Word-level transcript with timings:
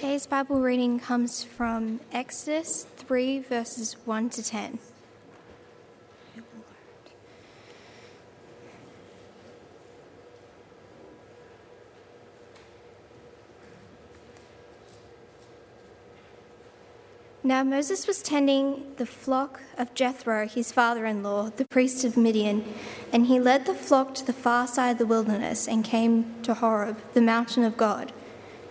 Today's 0.00 0.26
Bible 0.26 0.62
reading 0.62 0.98
comes 0.98 1.44
from 1.44 2.00
Exodus 2.10 2.86
3, 2.96 3.40
verses 3.40 3.96
1 4.06 4.30
to 4.30 4.42
10. 4.42 4.78
Now 17.44 17.62
Moses 17.62 18.06
was 18.06 18.22
tending 18.22 18.94
the 18.96 19.04
flock 19.04 19.60
of 19.76 19.92
Jethro, 19.92 20.48
his 20.48 20.72
father 20.72 21.04
in 21.04 21.22
law, 21.22 21.50
the 21.54 21.66
priest 21.66 22.06
of 22.06 22.16
Midian, 22.16 22.64
and 23.12 23.26
he 23.26 23.38
led 23.38 23.66
the 23.66 23.74
flock 23.74 24.14
to 24.14 24.24
the 24.24 24.32
far 24.32 24.66
side 24.66 24.92
of 24.92 24.98
the 24.98 25.04
wilderness 25.04 25.68
and 25.68 25.84
came 25.84 26.42
to 26.44 26.54
Horeb, 26.54 26.96
the 27.12 27.20
mountain 27.20 27.64
of 27.64 27.76
God. 27.76 28.14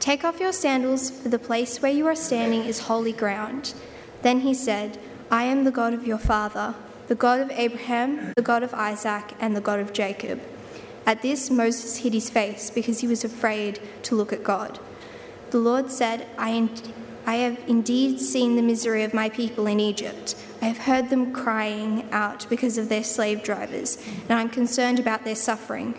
Take 0.00 0.24
off 0.24 0.40
your 0.40 0.52
sandals, 0.52 1.10
for 1.10 1.28
the 1.28 1.38
place 1.38 1.82
where 1.82 1.92
you 1.92 2.06
are 2.06 2.14
standing 2.14 2.64
is 2.64 2.80
holy 2.80 3.12
ground. 3.12 3.74
Then 4.22 4.40
he 4.40 4.54
said, 4.54 4.98
I 5.30 5.44
am 5.44 5.64
the 5.64 5.70
God 5.70 5.92
of 5.92 6.06
your 6.06 6.18
father, 6.18 6.74
the 7.08 7.14
God 7.14 7.40
of 7.40 7.50
Abraham, 7.50 8.32
the 8.36 8.42
God 8.42 8.62
of 8.62 8.72
Isaac, 8.74 9.34
and 9.40 9.56
the 9.56 9.60
God 9.60 9.80
of 9.80 9.92
Jacob. 9.92 10.40
At 11.04 11.22
this, 11.22 11.50
Moses 11.50 11.98
hid 11.98 12.12
his 12.12 12.30
face 12.30 12.70
because 12.70 13.00
he 13.00 13.06
was 13.06 13.24
afraid 13.24 13.80
to 14.04 14.14
look 14.14 14.32
at 14.32 14.44
God. 14.44 14.78
The 15.50 15.58
Lord 15.58 15.90
said, 15.90 16.26
I, 16.36 16.68
I 17.26 17.36
have 17.36 17.58
indeed 17.66 18.20
seen 18.20 18.56
the 18.56 18.62
misery 18.62 19.02
of 19.02 19.14
my 19.14 19.30
people 19.30 19.66
in 19.66 19.80
Egypt. 19.80 20.36
I 20.62 20.66
have 20.66 20.78
heard 20.78 21.08
them 21.10 21.32
crying 21.32 22.06
out 22.12 22.46
because 22.48 22.78
of 22.78 22.88
their 22.88 23.04
slave 23.04 23.42
drivers, 23.42 23.98
and 24.28 24.38
I'm 24.38 24.50
concerned 24.50 24.98
about 24.98 25.24
their 25.24 25.34
suffering. 25.34 25.98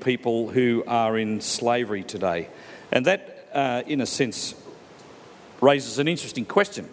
People 0.00 0.48
who 0.48 0.84
are 0.86 1.18
in 1.18 1.40
slavery 1.40 2.02
today. 2.02 2.48
And 2.90 3.06
that, 3.06 3.48
uh, 3.52 3.82
in 3.86 4.00
a 4.00 4.06
sense, 4.06 4.54
raises 5.60 5.98
an 5.98 6.08
interesting 6.08 6.44
question. 6.44 6.88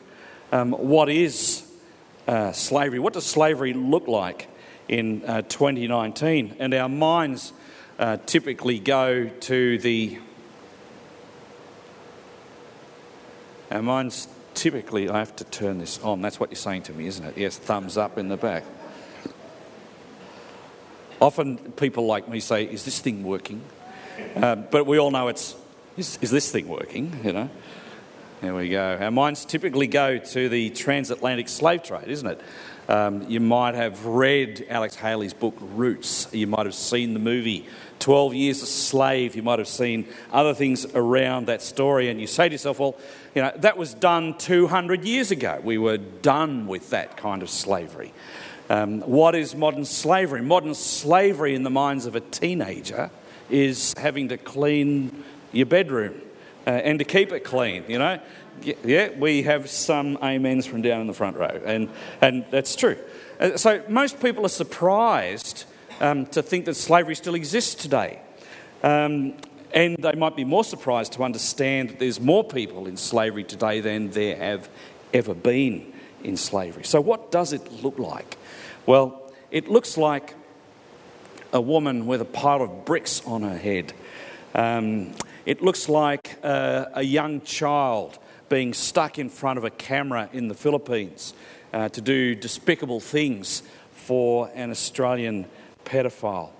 Um, 0.51 0.71
what 0.71 1.09
is 1.09 1.65
uh, 2.27 2.51
slavery? 2.51 2.99
What 2.99 3.13
does 3.13 3.25
slavery 3.25 3.73
look 3.73 4.07
like 4.07 4.47
in 4.87 5.23
uh, 5.25 5.41
2019? 5.43 6.57
And 6.59 6.73
our 6.73 6.89
minds 6.89 7.53
uh, 7.99 8.17
typically 8.25 8.79
go 8.79 9.27
to 9.27 9.77
the. 9.79 10.19
Our 13.71 13.81
minds 13.81 14.27
typically, 14.53 15.09
I 15.09 15.19
have 15.19 15.35
to 15.37 15.43
turn 15.43 15.79
this 15.79 15.99
on. 16.01 16.21
That's 16.21 16.39
what 16.39 16.49
you're 16.49 16.55
saying 16.55 16.83
to 16.83 16.93
me, 16.93 17.07
isn't 17.07 17.25
it? 17.25 17.37
Yes, 17.37 17.57
thumbs 17.57 17.97
up 17.97 18.17
in 18.17 18.29
the 18.29 18.37
back. 18.37 18.63
Often 21.21 21.57
people 21.73 22.05
like 22.05 22.27
me 22.27 22.39
say, 22.39 22.65
Is 22.65 22.85
this 22.85 22.99
thing 22.99 23.23
working? 23.23 23.61
Uh, 24.35 24.55
but 24.55 24.85
we 24.85 24.97
all 24.97 25.11
know 25.11 25.27
it's, 25.27 25.55
is, 25.97 26.17
is 26.21 26.31
this 26.31 26.51
thing 26.51 26.67
working? 26.67 27.19
You 27.23 27.33
know? 27.33 27.49
There 28.41 28.53
we 28.53 28.69
go. 28.69 28.97
Our 28.99 29.11
minds 29.11 29.45
typically 29.45 29.87
go 29.87 30.17
to 30.17 30.49
the 30.49 30.69
transatlantic 30.71 31.47
slave 31.47 31.83
trade, 31.83 32.07
isn't 32.07 32.27
it? 32.27 32.41
Um, 32.87 33.27
you 33.29 33.39
might 33.39 33.73
have 33.73 34.05
read 34.05 34.67
Alex 34.69 34.95
Haley's 34.95 35.33
book 35.33 35.55
Roots. 35.59 36.27
You 36.31 36.45
might 36.45 36.65
have 36.65 36.75
seen 36.75 37.13
the 37.13 37.19
movie 37.19 37.65
12 37.99 38.35
Years 38.35 38.61
a 38.61 38.67
Slave. 38.67 39.35
You 39.35 39.41
might 39.41 39.57
have 39.57 39.67
seen 39.67 40.07
other 40.31 40.53
things 40.53 40.85
around 40.93 41.47
that 41.47 41.61
story. 41.61 42.09
And 42.09 42.21
you 42.21 42.27
say 42.27 42.47
to 42.47 42.53
yourself, 42.53 42.77
well, 42.77 42.95
you 43.33 43.41
know, 43.41 43.51
that 43.55 43.77
was 43.77 43.93
done 43.93 44.37
200 44.37 45.03
years 45.03 45.31
ago. 45.31 45.59
We 45.63 45.77
were 45.77 45.97
done 45.97 46.67
with 46.67 46.91
that 46.91 47.17
kind 47.17 47.41
of 47.41 47.49
slavery. 47.49 48.13
Um, 48.69 49.01
what 49.01 49.35
is 49.35 49.55
modern 49.55 49.85
slavery? 49.85 50.41
Modern 50.41 50.73
slavery, 50.73 51.53
in 51.53 51.63
the 51.63 51.69
minds 51.69 52.05
of 52.05 52.15
a 52.15 52.19
teenager, 52.19 53.11
is 53.49 53.93
having 53.97 54.29
to 54.29 54.37
clean 54.37 55.23
your 55.51 55.67
bedroom 55.67 56.21
uh, 56.65 56.71
and 56.71 56.97
to 56.99 57.05
keep 57.05 57.31
it 57.31 57.41
clean, 57.41 57.83
you 57.87 57.99
know? 57.99 58.19
Yeah, 58.83 59.09
we 59.17 59.43
have 59.43 59.69
some 59.69 60.17
amens 60.21 60.65
from 60.65 60.81
down 60.81 61.01
in 61.01 61.07
the 61.07 61.13
front 61.13 61.37
row, 61.37 61.61
and, 61.65 61.89
and 62.21 62.45
that's 62.49 62.75
true. 62.75 62.97
Uh, 63.39 63.57
so, 63.57 63.83
most 63.89 64.21
people 64.21 64.45
are 64.45 64.49
surprised 64.49 65.65
um, 65.99 66.25
to 66.27 66.41
think 66.41 66.65
that 66.65 66.75
slavery 66.75 67.15
still 67.15 67.35
exists 67.35 67.75
today. 67.75 68.21
Um, 68.81 69.33
and 69.73 69.97
they 69.97 70.13
might 70.13 70.37
be 70.37 70.45
more 70.45 70.63
surprised 70.63 71.11
to 71.13 71.23
understand 71.23 71.89
that 71.89 71.99
there's 71.99 72.21
more 72.21 72.45
people 72.45 72.87
in 72.87 72.95
slavery 72.95 73.43
today 73.43 73.81
than 73.81 74.09
there 74.11 74.37
have 74.37 74.69
ever 75.13 75.33
been 75.33 75.91
in 76.23 76.37
slavery. 76.37 76.85
So, 76.85 77.01
what 77.01 77.29
does 77.29 77.51
it 77.51 77.83
look 77.83 77.99
like? 77.99 78.37
Well, 78.87 79.31
it 79.49 79.67
looks 79.67 79.97
like 79.97 80.35
a 81.51 81.59
woman 81.59 82.05
with 82.05 82.21
a 82.21 82.25
pile 82.25 82.61
of 82.61 82.85
bricks 82.85 83.19
on 83.25 83.41
her 83.41 83.57
head. 83.57 83.93
Um, 84.53 85.13
it 85.43 85.63
looks 85.63 85.89
like 85.89 86.37
uh, 86.43 86.85
a 86.93 87.01
young 87.01 87.41
child 87.41 88.19
being 88.47 88.75
stuck 88.75 89.17
in 89.17 89.29
front 89.29 89.57
of 89.57 89.63
a 89.63 89.71
camera 89.71 90.29
in 90.33 90.49
the 90.49 90.53
Philippines 90.53 91.33
uh, 91.73 91.89
to 91.89 91.99
do 91.99 92.35
despicable 92.35 92.99
things 92.99 93.63
for 93.91 94.51
an 94.53 94.69
Australian 94.69 95.45
pedophile. 95.83 96.51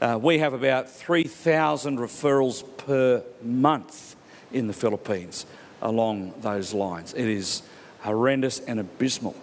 Uh, 0.00 0.16
we 0.22 0.38
have 0.38 0.54
about 0.54 0.88
3,000 0.88 1.98
referrals 1.98 2.64
per 2.76 3.24
month 3.42 4.14
in 4.52 4.68
the 4.68 4.72
Philippines 4.72 5.46
along 5.80 6.32
those 6.42 6.72
lines. 6.72 7.12
It 7.12 7.26
is 7.26 7.62
horrendous 8.02 8.60
and 8.60 8.78
abysmal. 8.78 9.34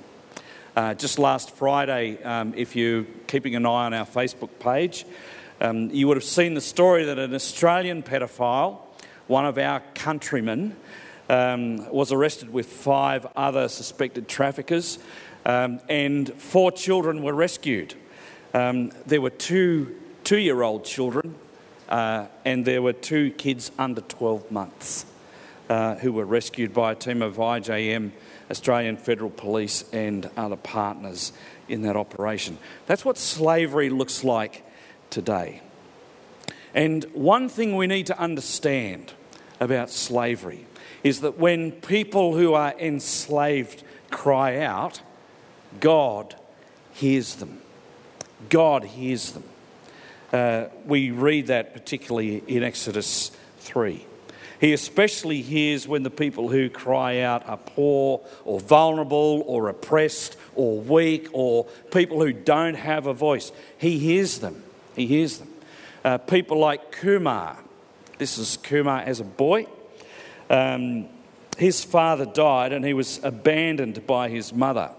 Uh, 0.79 0.93
just 0.93 1.19
last 1.19 1.51
Friday, 1.51 2.23
um, 2.23 2.53
if 2.55 2.73
you're 2.73 3.03
keeping 3.27 3.53
an 3.53 3.65
eye 3.65 3.85
on 3.85 3.93
our 3.93 4.05
Facebook 4.05 4.49
page, 4.59 5.05
um, 5.59 5.89
you 5.89 6.07
would 6.07 6.15
have 6.15 6.23
seen 6.23 6.53
the 6.53 6.61
story 6.61 7.03
that 7.03 7.19
an 7.19 7.35
Australian 7.35 8.01
pedophile, 8.01 8.77
one 9.27 9.45
of 9.45 9.57
our 9.57 9.81
countrymen, 9.93 10.73
um, 11.27 11.85
was 11.91 12.13
arrested 12.13 12.53
with 12.53 12.65
five 12.65 13.27
other 13.35 13.67
suspected 13.67 14.29
traffickers, 14.29 14.99
um, 15.45 15.81
and 15.89 16.33
four 16.35 16.71
children 16.71 17.23
were 17.23 17.33
rescued. 17.33 17.93
Um, 18.53 18.93
there 19.05 19.19
were 19.19 19.31
two 19.31 19.97
two 20.23 20.39
year 20.39 20.61
old 20.61 20.85
children, 20.85 21.35
uh, 21.89 22.27
and 22.45 22.63
there 22.63 22.81
were 22.81 22.93
two 22.93 23.31
kids 23.31 23.69
under 23.77 23.99
12 23.99 24.49
months 24.49 25.05
uh, 25.69 25.95
who 25.95 26.11
were 26.11 26.25
rescued 26.25 26.73
by 26.73 26.91
a 26.91 26.95
team 26.95 27.21
of 27.21 27.37
IJM 27.37 28.11
Australian 28.49 28.97
Federal 28.97 29.29
Police 29.29 29.85
and 29.93 30.29
other 30.35 30.55
partners 30.55 31.31
in 31.67 31.83
that 31.83 31.95
operation. 31.95 32.57
That's 32.87 33.05
what 33.05 33.17
slavery 33.17 33.89
looks 33.89 34.23
like 34.23 34.65
today. 35.09 35.61
And 36.73 37.03
one 37.13 37.49
thing 37.49 37.75
we 37.75 37.87
need 37.87 38.07
to 38.07 38.19
understand 38.19 39.13
about 39.59 39.89
slavery 39.89 40.65
is 41.03 41.21
that 41.21 41.37
when 41.37 41.71
people 41.71 42.35
who 42.35 42.53
are 42.53 42.73
enslaved 42.79 43.83
cry 44.09 44.59
out, 44.59 45.01
God 45.79 46.35
hears 46.93 47.35
them. 47.35 47.61
God 48.49 48.83
hears 48.83 49.31
them. 49.31 49.43
Uh, 50.31 50.65
we 50.85 51.11
read 51.11 51.47
that 51.47 51.73
particularly 51.73 52.43
in 52.47 52.63
Exodus 52.63 53.31
3. 53.59 54.05
He 54.59 54.73
especially 54.73 55.41
hears 55.41 55.87
when 55.87 56.03
the 56.03 56.09
people 56.09 56.49
who 56.49 56.69
cry 56.69 57.21
out 57.21 57.47
are 57.47 57.57
poor 57.57 58.21
or 58.43 58.59
vulnerable 58.59 59.43
or 59.47 59.69
oppressed 59.69 60.35
or 60.53 60.79
weak 60.79 61.29
or 61.31 61.65
people 61.91 62.21
who 62.21 62.33
don't 62.33 62.75
have 62.75 63.07
a 63.07 63.13
voice. 63.13 63.53
He 63.77 63.99
hears 63.99 64.39
them. 64.39 64.63
He 64.95 65.07
hears 65.07 65.37
them. 65.37 65.49
Uh, 66.03 66.17
people 66.17 66.59
like 66.59 66.91
Kumar. 66.91 67.57
This 68.17 68.37
is 68.37 68.57
Kumar 68.57 68.99
as 68.99 69.21
a 69.21 69.23
boy. 69.23 69.65
Um, 70.49 71.07
his 71.57 71.83
father 71.83 72.25
died 72.25 72.73
and 72.73 72.83
he 72.83 72.93
was 72.93 73.19
abandoned 73.23 74.05
by 74.05 74.27
his 74.27 74.53
mother. 74.53 74.91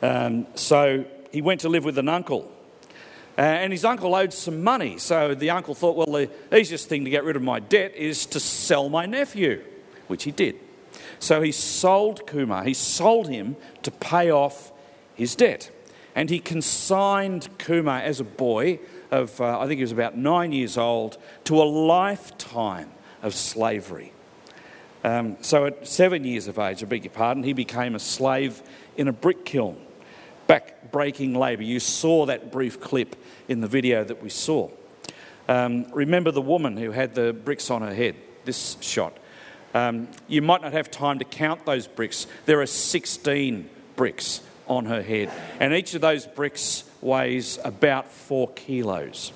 Um, 0.00 0.46
so 0.54 1.04
he 1.32 1.42
went 1.42 1.62
to 1.62 1.68
live 1.68 1.84
with 1.84 1.98
an 1.98 2.08
uncle. 2.08 2.52
Uh, 3.38 3.42
and 3.42 3.72
his 3.72 3.84
uncle 3.84 4.14
owed 4.14 4.32
some 4.32 4.62
money. 4.62 4.96
So 4.98 5.34
the 5.34 5.50
uncle 5.50 5.74
thought, 5.74 5.96
well, 5.96 6.06
the 6.06 6.30
easiest 6.56 6.88
thing 6.88 7.04
to 7.04 7.10
get 7.10 7.24
rid 7.24 7.36
of 7.36 7.42
my 7.42 7.60
debt 7.60 7.94
is 7.94 8.24
to 8.26 8.40
sell 8.40 8.88
my 8.88 9.04
nephew, 9.04 9.62
which 10.06 10.24
he 10.24 10.30
did. 10.30 10.56
So 11.18 11.42
he 11.42 11.52
sold 11.52 12.26
Kumar, 12.26 12.64
he 12.64 12.74
sold 12.74 13.28
him 13.28 13.56
to 13.82 13.90
pay 13.90 14.30
off 14.30 14.72
his 15.14 15.34
debt. 15.34 15.70
And 16.14 16.30
he 16.30 16.38
consigned 16.38 17.48
Kumar 17.58 17.98
as 17.98 18.20
a 18.20 18.24
boy 18.24 18.80
of, 19.10 19.38
uh, 19.40 19.60
I 19.60 19.66
think 19.66 19.78
he 19.78 19.84
was 19.84 19.92
about 19.92 20.16
nine 20.16 20.52
years 20.52 20.78
old, 20.78 21.18
to 21.44 21.60
a 21.60 21.64
lifetime 21.64 22.90
of 23.22 23.34
slavery. 23.34 24.12
Um, 25.04 25.36
so 25.40 25.66
at 25.66 25.86
seven 25.86 26.24
years 26.24 26.48
of 26.48 26.58
age, 26.58 26.82
I 26.82 26.86
beg 26.86 27.04
your 27.04 27.12
pardon, 27.12 27.42
he 27.42 27.52
became 27.52 27.94
a 27.94 27.98
slave 27.98 28.62
in 28.96 29.08
a 29.08 29.12
brick 29.12 29.44
kiln, 29.44 29.76
back 30.46 30.92
breaking 30.92 31.34
labour. 31.34 31.62
You 31.62 31.80
saw 31.80 32.26
that 32.26 32.52
brief 32.52 32.80
clip 32.80 33.16
in 33.48 33.60
the 33.60 33.68
video 33.68 34.04
that 34.04 34.22
we 34.22 34.30
saw. 34.30 34.70
Um, 35.48 35.86
remember 35.92 36.30
the 36.30 36.42
woman 36.42 36.76
who 36.76 36.90
had 36.90 37.14
the 37.14 37.32
bricks 37.32 37.70
on 37.70 37.82
her 37.82 37.94
head, 37.94 38.16
this 38.44 38.76
shot. 38.80 39.16
Um, 39.74 40.08
you 40.26 40.42
might 40.42 40.62
not 40.62 40.72
have 40.72 40.90
time 40.90 41.18
to 41.18 41.24
count 41.24 41.66
those 41.66 41.86
bricks. 41.86 42.26
There 42.46 42.60
are 42.60 42.66
16 42.66 43.68
bricks 43.94 44.40
on 44.66 44.86
her 44.86 45.02
head, 45.02 45.30
and 45.60 45.72
each 45.72 45.94
of 45.94 46.00
those 46.00 46.26
bricks 46.26 46.84
weighs 47.00 47.58
about 47.64 48.10
four 48.10 48.48
kilos. 48.50 49.32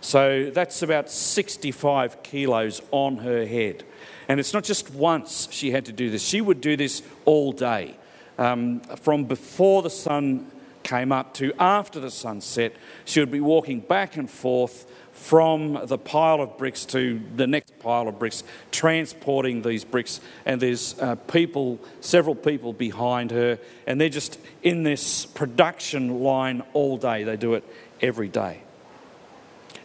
So 0.00 0.50
that's 0.50 0.82
about 0.82 1.10
65 1.10 2.22
kilos 2.22 2.80
on 2.90 3.18
her 3.18 3.44
head. 3.44 3.84
And 4.28 4.40
it's 4.40 4.52
not 4.52 4.64
just 4.64 4.90
once 4.92 5.48
she 5.50 5.70
had 5.70 5.86
to 5.86 5.92
do 5.92 6.10
this, 6.10 6.22
she 6.22 6.40
would 6.40 6.60
do 6.60 6.76
this 6.76 7.02
all 7.24 7.52
day. 7.52 7.96
Um, 8.38 8.80
from 8.80 9.24
before 9.24 9.82
the 9.82 9.90
sun 9.90 10.50
came 10.86 11.10
up 11.10 11.34
to 11.34 11.52
after 11.58 11.98
the 11.98 12.10
sunset. 12.10 12.72
she 13.04 13.18
would 13.18 13.30
be 13.30 13.40
walking 13.40 13.80
back 13.80 14.16
and 14.16 14.30
forth 14.30 14.86
from 15.12 15.80
the 15.84 15.98
pile 15.98 16.40
of 16.40 16.56
bricks 16.58 16.84
to 16.84 17.20
the 17.34 17.46
next 17.46 17.76
pile 17.80 18.06
of 18.06 18.18
bricks, 18.18 18.44
transporting 18.70 19.62
these 19.62 19.82
bricks. 19.82 20.20
And 20.44 20.60
there's 20.60 20.96
uh, 21.00 21.16
people, 21.16 21.80
several 22.00 22.34
people 22.34 22.72
behind 22.72 23.32
her, 23.32 23.58
and 23.86 24.00
they're 24.00 24.08
just 24.08 24.38
in 24.62 24.84
this 24.84 25.26
production 25.26 26.20
line 26.20 26.62
all 26.72 26.98
day. 26.98 27.24
They 27.24 27.36
do 27.36 27.54
it 27.54 27.64
every 28.00 28.28
day. 28.28 28.62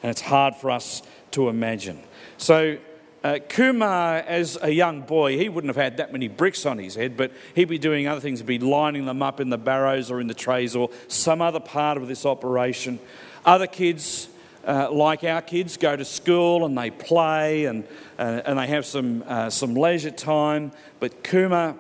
And 0.04 0.10
it's 0.12 0.22
hard 0.22 0.56
for 0.56 0.70
us 0.70 1.02
to 1.32 1.50
imagine. 1.50 2.00
So 2.38 2.78
uh, 3.24 3.38
Kumar, 3.38 4.18
as 4.18 4.58
a 4.62 4.72
young 4.72 5.02
boy, 5.02 5.38
he 5.38 5.48
wouldn't 5.48 5.70
have 5.70 5.82
had 5.82 5.98
that 5.98 6.12
many 6.12 6.28
bricks 6.28 6.66
on 6.66 6.80
his 6.80 6.96
head, 6.96 7.16
but 7.16 7.32
he'd 7.54 7.70
be 7.70 7.78
doing 7.78 8.08
other 8.08 8.20
things. 8.20 8.40
He'd 8.40 8.48
be 8.48 8.58
lining 8.58 9.06
them 9.06 9.22
up 9.22 9.40
in 9.40 9.50
the 9.50 9.60
barrows 9.60 10.10
or 10.10 10.20
in 10.20 10.26
the 10.26 10.34
trays 10.34 10.76
or 10.76 10.90
some 11.08 11.40
other 11.40 11.60
part 11.60 11.98
of 11.98 12.08
this 12.08 12.26
operation. 12.26 13.00
Other 13.46 13.68
kids, 13.68 14.28
uh, 14.66 14.92
like 14.92 15.24
our 15.24 15.44
kids, 15.44 15.78
go 15.78 15.96
to 15.96 16.04
school 16.04 16.66
and 16.66 16.76
they 16.76 16.90
play 16.90 17.66
and, 17.66 17.84
uh, 18.18 18.42
and 18.44 18.58
they 18.58 18.68
have 18.68 18.88
some, 18.88 19.24
uh, 19.28 19.52
some 19.52 19.76
leisure 19.76 20.10
time. 20.10 20.72
But 21.00 21.24
Kumar, 21.24 21.76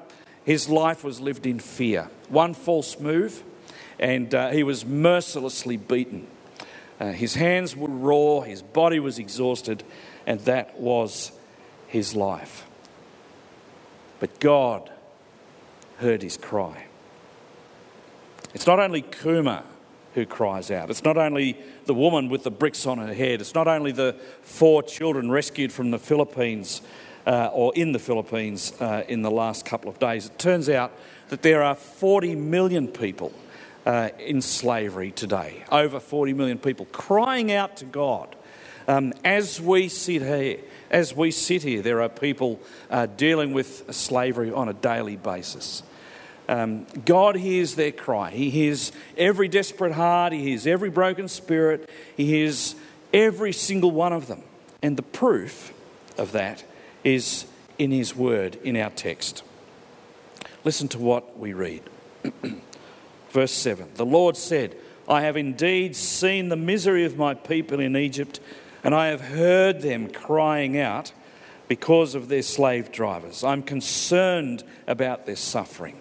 his 0.45 0.69
life 0.69 1.03
was 1.03 1.19
lived 1.19 1.47
in 1.47 1.57
fear. 1.57 2.09
One 2.29 2.53
false 2.53 2.99
move, 2.99 3.43
and 3.99 4.33
uh, 4.35 4.51
he 4.51 4.61
was 4.61 4.85
mercilessly 4.85 5.77
beaten. 5.77 6.27
Uh, 6.99 7.13
his 7.13 7.33
hands 7.33 7.75
were 7.75 7.89
raw, 7.89 8.41
his 8.41 8.61
body 8.61 8.99
was 8.99 9.17
exhausted 9.17 9.83
and 10.25 10.39
that 10.41 10.79
was 10.79 11.31
his 11.87 12.15
life. 12.15 12.65
But 14.19 14.39
God 14.39 14.89
heard 15.97 16.21
his 16.21 16.37
cry. 16.37 16.85
It's 18.53 18.67
not 18.67 18.79
only 18.79 19.01
Kumar 19.01 19.63
who 20.13 20.25
cries 20.25 20.71
out, 20.71 20.89
it's 20.89 21.03
not 21.03 21.17
only 21.17 21.57
the 21.85 21.93
woman 21.93 22.29
with 22.29 22.43
the 22.43 22.51
bricks 22.51 22.85
on 22.85 22.97
her 22.97 23.13
head, 23.13 23.41
it's 23.41 23.55
not 23.55 23.67
only 23.67 23.91
the 23.91 24.15
four 24.41 24.83
children 24.83 25.31
rescued 25.31 25.71
from 25.71 25.91
the 25.91 25.99
Philippines 25.99 26.81
uh, 27.25 27.49
or 27.53 27.73
in 27.75 27.91
the 27.91 27.99
Philippines 27.99 28.73
uh, 28.79 29.03
in 29.07 29.21
the 29.21 29.31
last 29.31 29.65
couple 29.65 29.89
of 29.89 29.99
days. 29.99 30.25
It 30.25 30.37
turns 30.37 30.69
out 30.69 30.91
that 31.29 31.41
there 31.41 31.63
are 31.63 31.75
40 31.75 32.35
million 32.35 32.87
people 32.87 33.31
uh, 33.85 34.09
in 34.19 34.41
slavery 34.41 35.11
today, 35.11 35.63
over 35.71 35.99
40 35.99 36.33
million 36.33 36.57
people 36.57 36.85
crying 36.91 37.51
out 37.51 37.77
to 37.77 37.85
God 37.85 38.35
um, 38.87 39.13
as 39.23 39.59
we 39.59 39.89
sit 39.89 40.21
here, 40.21 40.59
as 40.89 41.15
we 41.15 41.31
sit 41.31 41.63
here, 41.63 41.81
there 41.81 42.01
are 42.01 42.09
people 42.09 42.59
uh, 42.89 43.05
dealing 43.05 43.53
with 43.53 43.93
slavery 43.93 44.51
on 44.51 44.69
a 44.69 44.73
daily 44.73 45.15
basis. 45.15 45.83
Um, 46.49 46.85
God 47.05 47.37
hears 47.37 47.75
their 47.75 47.93
cry. 47.93 48.31
He 48.31 48.49
hears 48.49 48.91
every 49.17 49.47
desperate 49.47 49.93
heart. 49.93 50.33
He 50.33 50.43
hears 50.43 50.67
every 50.67 50.89
broken 50.89 51.27
spirit. 51.29 51.89
He 52.17 52.25
hears 52.25 52.75
every 53.13 53.53
single 53.53 53.91
one 53.91 54.11
of 54.11 54.27
them. 54.27 54.43
And 54.81 54.97
the 54.97 55.03
proof 55.03 55.73
of 56.17 56.33
that 56.33 56.63
is 57.03 57.45
in 57.77 57.91
His 57.91 58.15
Word, 58.15 58.55
in 58.63 58.75
our 58.75 58.89
text. 58.89 59.43
Listen 60.63 60.87
to 60.89 60.99
what 60.99 61.37
we 61.39 61.53
read. 61.53 61.83
Verse 63.31 63.53
7 63.53 63.89
The 63.95 64.05
Lord 64.05 64.35
said, 64.35 64.75
I 65.07 65.21
have 65.21 65.37
indeed 65.37 65.95
seen 65.95 66.49
the 66.49 66.55
misery 66.55 67.05
of 67.05 67.17
my 67.17 67.33
people 67.33 67.79
in 67.79 67.95
Egypt 67.95 68.39
and 68.83 68.95
I 68.95 69.07
have 69.07 69.21
heard 69.21 69.81
them 69.81 70.09
crying 70.09 70.77
out 70.77 71.11
because 71.67 72.15
of 72.15 72.27
their 72.27 72.41
slave 72.41 72.91
drivers. 72.91 73.43
I'm 73.43 73.63
concerned 73.63 74.63
about 74.87 75.25
their 75.25 75.35
suffering. 75.35 75.97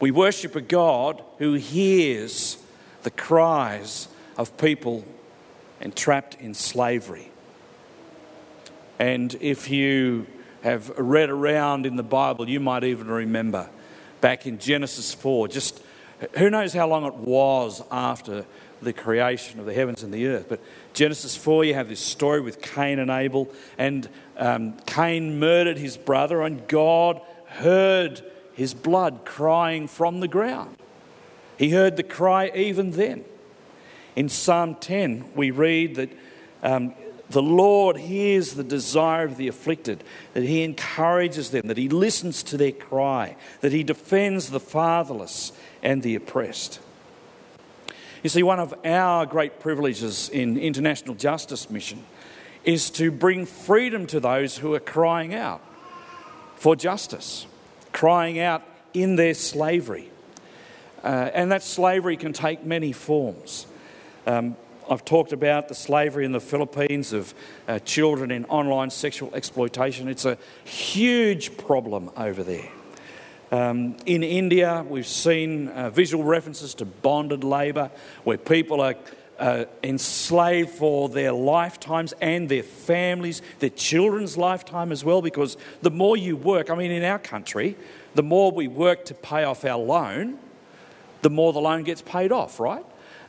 We 0.00 0.10
worship 0.10 0.56
a 0.56 0.60
God 0.60 1.22
who 1.38 1.54
hears 1.54 2.58
the 3.02 3.10
cries 3.10 4.08
of 4.36 4.56
people 4.56 5.04
entrapped 5.80 6.34
in 6.40 6.54
slavery. 6.54 7.30
And 8.98 9.34
if 9.40 9.70
you 9.70 10.26
have 10.62 10.90
read 10.98 11.30
around 11.30 11.86
in 11.86 11.96
the 11.96 12.02
Bible, 12.02 12.48
you 12.48 12.60
might 12.60 12.84
even 12.84 13.06
remember 13.08 13.68
back 14.20 14.46
in 14.46 14.58
Genesis 14.58 15.14
4, 15.14 15.48
just 15.48 15.82
who 16.36 16.50
knows 16.50 16.74
how 16.74 16.86
long 16.86 17.06
it 17.06 17.14
was 17.14 17.82
after 17.90 18.44
the 18.82 18.92
creation 18.92 19.60
of 19.60 19.66
the 19.66 19.74
heavens 19.74 20.02
and 20.02 20.12
the 20.12 20.26
earth. 20.26 20.46
But 20.48 20.60
Genesis 20.92 21.36
4, 21.36 21.64
you 21.64 21.74
have 21.74 21.88
this 21.88 22.00
story 22.00 22.40
with 22.40 22.62
Cain 22.62 22.98
and 22.98 23.10
Abel, 23.10 23.50
and 23.78 24.08
um, 24.36 24.74
Cain 24.86 25.38
murdered 25.38 25.78
his 25.78 25.96
brother, 25.96 26.42
and 26.42 26.66
God 26.66 27.20
heard 27.46 28.22
his 28.54 28.74
blood 28.74 29.24
crying 29.24 29.88
from 29.88 30.20
the 30.20 30.28
ground. 30.28 30.76
He 31.58 31.70
heard 31.70 31.96
the 31.96 32.02
cry 32.02 32.50
even 32.54 32.92
then. 32.92 33.24
In 34.16 34.28
Psalm 34.28 34.74
10, 34.76 35.32
we 35.34 35.50
read 35.50 35.96
that 35.96 36.10
um, 36.62 36.94
the 37.30 37.42
Lord 37.42 37.96
hears 37.96 38.54
the 38.54 38.64
desire 38.64 39.24
of 39.24 39.36
the 39.36 39.46
afflicted, 39.46 40.02
that 40.34 40.42
He 40.42 40.62
encourages 40.62 41.50
them, 41.50 41.68
that 41.68 41.76
He 41.76 41.88
listens 41.88 42.42
to 42.44 42.56
their 42.56 42.72
cry, 42.72 43.36
that 43.60 43.72
He 43.72 43.84
defends 43.84 44.50
the 44.50 44.60
fatherless 44.60 45.52
and 45.82 46.02
the 46.02 46.16
oppressed. 46.16 46.80
You 48.22 48.28
see, 48.28 48.42
one 48.42 48.60
of 48.60 48.74
our 48.84 49.24
great 49.24 49.60
privileges 49.60 50.28
in 50.28 50.58
International 50.58 51.14
Justice 51.14 51.70
Mission 51.70 52.04
is 52.64 52.90
to 52.90 53.10
bring 53.10 53.46
freedom 53.46 54.06
to 54.08 54.20
those 54.20 54.58
who 54.58 54.74
are 54.74 54.80
crying 54.80 55.34
out 55.34 55.62
for 56.56 56.76
justice, 56.76 57.46
crying 57.92 58.38
out 58.38 58.62
in 58.92 59.16
their 59.16 59.32
slavery. 59.32 60.10
Uh, 61.02 61.30
and 61.32 61.50
that 61.50 61.62
slavery 61.62 62.18
can 62.18 62.34
take 62.34 62.62
many 62.62 62.92
forms. 62.92 63.66
Um, 64.26 64.54
I've 64.90 65.04
talked 65.04 65.32
about 65.32 65.68
the 65.68 65.74
slavery 65.74 66.26
in 66.26 66.32
the 66.32 66.40
Philippines 66.40 67.14
of 67.14 67.32
uh, 67.66 67.78
children 67.78 68.30
in 68.30 68.44
online 68.46 68.90
sexual 68.90 69.34
exploitation. 69.34 70.08
It's 70.08 70.26
a 70.26 70.36
huge 70.64 71.56
problem 71.56 72.10
over 72.18 72.42
there. 72.42 72.68
Um, 73.50 73.96
in 74.06 74.22
India, 74.22 74.84
we've 74.88 75.06
seen 75.06 75.68
uh, 75.68 75.90
visual 75.90 76.22
references 76.22 76.74
to 76.74 76.84
bonded 76.84 77.42
labour, 77.42 77.90
where 78.22 78.38
people 78.38 78.80
are 78.80 78.94
uh, 79.40 79.64
enslaved 79.82 80.70
for 80.70 81.08
their 81.08 81.32
lifetimes 81.32 82.12
and 82.20 82.48
their 82.48 82.62
families, 82.62 83.42
their 83.58 83.70
children's 83.70 84.36
lifetime 84.36 84.92
as 84.92 85.04
well, 85.04 85.20
because 85.20 85.56
the 85.82 85.90
more 85.90 86.16
you 86.16 86.36
work, 86.36 86.70
I 86.70 86.76
mean, 86.76 86.92
in 86.92 87.02
our 87.02 87.18
country, 87.18 87.76
the 88.14 88.22
more 88.22 88.52
we 88.52 88.68
work 88.68 89.04
to 89.06 89.14
pay 89.14 89.42
off 89.42 89.64
our 89.64 89.78
loan, 89.78 90.38
the 91.22 91.30
more 91.30 91.52
the 91.52 91.60
loan 91.60 91.82
gets 91.82 92.02
paid 92.02 92.32
off, 92.32 92.60
right? 92.60 92.84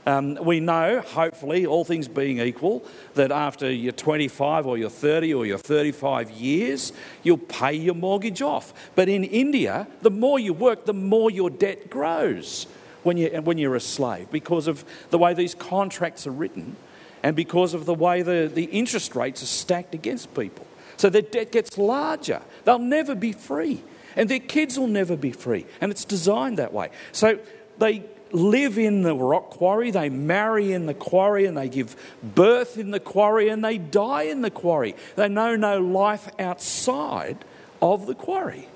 Um, 0.06 0.36
we 0.36 0.60
know, 0.60 1.02
hopefully, 1.02 1.66
all 1.66 1.86
things 1.86 2.08
being 2.08 2.40
equal, 2.40 2.84
that 3.14 3.32
after 3.32 3.72
you're 3.72 3.92
25 3.92 4.66
or 4.66 4.78
you're 4.78 4.90
30 4.90 5.34
or 5.34 5.46
you're 5.46 5.60
35 5.60 6.32
years, 6.32 6.92
you'll 7.22 7.38
pay 7.38 7.74
your 7.74 7.94
mortgage 7.94 8.42
off. 8.42 8.74
But 8.96 9.10
in 9.10 9.24
India, 9.24 9.88
the 10.02 10.10
more 10.10 10.40
you 10.40 10.54
work, 10.54 10.86
the 10.86 10.94
more 10.94 11.30
your 11.30 11.52
debt 11.52 11.90
grows 11.90 12.66
when, 13.04 13.18
you, 13.18 13.30
when 13.42 13.58
you're 13.58 13.76
a 13.76 13.82
slave 13.82 14.32
because 14.32 14.68
of 14.68 14.84
the 15.12 15.18
way 15.20 15.34
these 15.34 15.54
contracts 15.54 16.26
are 16.26 16.32
written 16.32 16.76
and 17.24 17.36
because 17.36 17.74
of 17.74 17.86
the 17.86 17.94
way 17.94 18.24
the, 18.24 18.50
the 18.52 18.66
interest 18.66 19.16
rates 19.16 19.44
are 19.44 19.48
stacked 19.48 19.94
against 19.94 20.34
people. 20.34 20.66
So 20.98 21.10
their 21.10 21.22
debt 21.22 21.52
gets 21.52 21.78
larger. 21.78 22.42
They'll 22.64 22.80
never 22.80 23.16
be 23.16 23.32
free. 23.32 23.84
And 24.16 24.30
their 24.30 24.40
kids 24.40 24.78
will 24.78 24.88
never 24.88 25.16
be 25.16 25.32
free. 25.32 25.66
And 25.80 25.92
it's 25.92 26.06
designed 26.06 26.58
that 26.58 26.74
way. 26.74 26.90
So 27.12 27.40
they 27.78 28.04
live 28.34 28.78
in 28.78 29.02
the 29.02 29.16
rock 29.16 29.50
quarry, 29.50 29.92
they 29.92 30.10
marry 30.10 30.72
in 30.72 30.86
the 30.86 30.94
quarry, 30.94 31.46
and 31.46 31.58
they 31.58 31.70
give 31.70 31.96
birth 32.24 32.78
in 32.78 32.92
the 32.92 33.00
quarry, 33.00 33.50
and 33.50 33.64
they 33.64 33.78
die 33.78 34.24
in 34.24 34.42
the 34.42 34.52
quarry. 34.52 34.96
They 35.16 35.28
know 35.28 35.56
no 35.56 35.80
life 35.80 36.30
outside 36.40 37.44
of 37.82 38.06
the 38.08 38.16
quarry. 38.16 38.68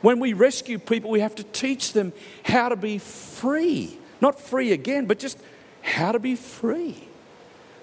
When 0.00 0.18
we 0.18 0.32
rescue 0.32 0.78
people, 0.78 1.10
we 1.10 1.20
have 1.20 1.36
to 1.36 1.44
teach 1.44 1.92
them 1.92 2.12
how 2.44 2.68
to 2.68 2.76
be 2.76 2.98
free. 2.98 3.98
Not 4.20 4.40
free 4.40 4.72
again, 4.72 5.06
but 5.06 5.18
just 5.18 5.38
how 5.80 6.12
to 6.12 6.18
be 6.18 6.36
free. 6.36 7.08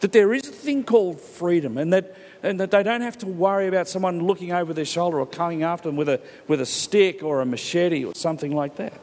That 0.02 0.12
there 0.12 0.34
is 0.34 0.48
a 0.48 0.52
thing 0.52 0.84
called 0.84 1.20
freedom, 1.20 1.78
and 1.78 1.92
that, 1.94 2.16
and 2.44 2.60
that 2.60 2.72
they 2.72 2.84
don't 2.84 3.02
have 3.02 3.18
to 3.20 3.28
worry 3.28 3.68
about 3.68 3.88
someone 3.88 4.26
looking 4.26 4.52
over 4.52 4.74
their 4.74 4.86
shoulder 4.86 5.20
or 5.20 5.26
coming 5.26 5.64
after 5.64 5.90
them 5.90 5.96
with 5.96 6.10
a, 6.10 6.22
with 6.48 6.62
a 6.62 6.66
stick 6.66 7.24
or 7.24 7.42
a 7.42 7.46
machete 7.46 8.06
or 8.06 8.14
something 8.16 8.56
like 8.56 8.76
that. 8.78 8.94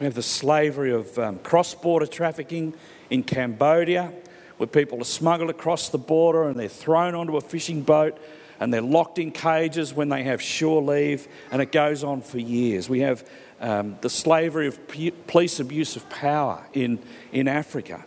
We 0.00 0.04
have 0.04 0.14
the 0.14 0.22
slavery 0.22 0.92
of 0.92 1.16
um, 1.18 1.38
cross 1.38 1.74
border 1.74 2.06
trafficking 2.06 2.74
in 3.10 3.22
Cambodia, 3.22 4.12
where 4.56 4.66
people 4.66 5.00
are 5.00 5.04
smuggled 5.04 5.50
across 5.50 5.88
the 5.88 5.98
border 5.98 6.48
and 6.48 6.58
they're 6.58 6.68
thrown 6.68 7.14
onto 7.14 7.36
a 7.36 7.40
fishing 7.40 7.82
boat 7.82 8.18
and 8.60 8.72
they're 8.72 8.80
locked 8.80 9.18
in 9.18 9.30
cages 9.30 9.94
when 9.94 10.08
they 10.08 10.22
have 10.24 10.40
shore 10.40 10.82
leave, 10.82 11.28
and 11.50 11.60
it 11.60 11.72
goes 11.72 12.04
on 12.04 12.22
for 12.22 12.38
years. 12.38 12.88
We 12.88 13.00
have 13.00 13.28
um, 13.60 13.96
the 14.00 14.10
slavery 14.10 14.68
of 14.68 14.78
police 15.26 15.60
abuse 15.60 15.96
of 15.96 16.08
power 16.08 16.64
in, 16.72 16.98
in 17.32 17.48
Africa. 17.48 18.04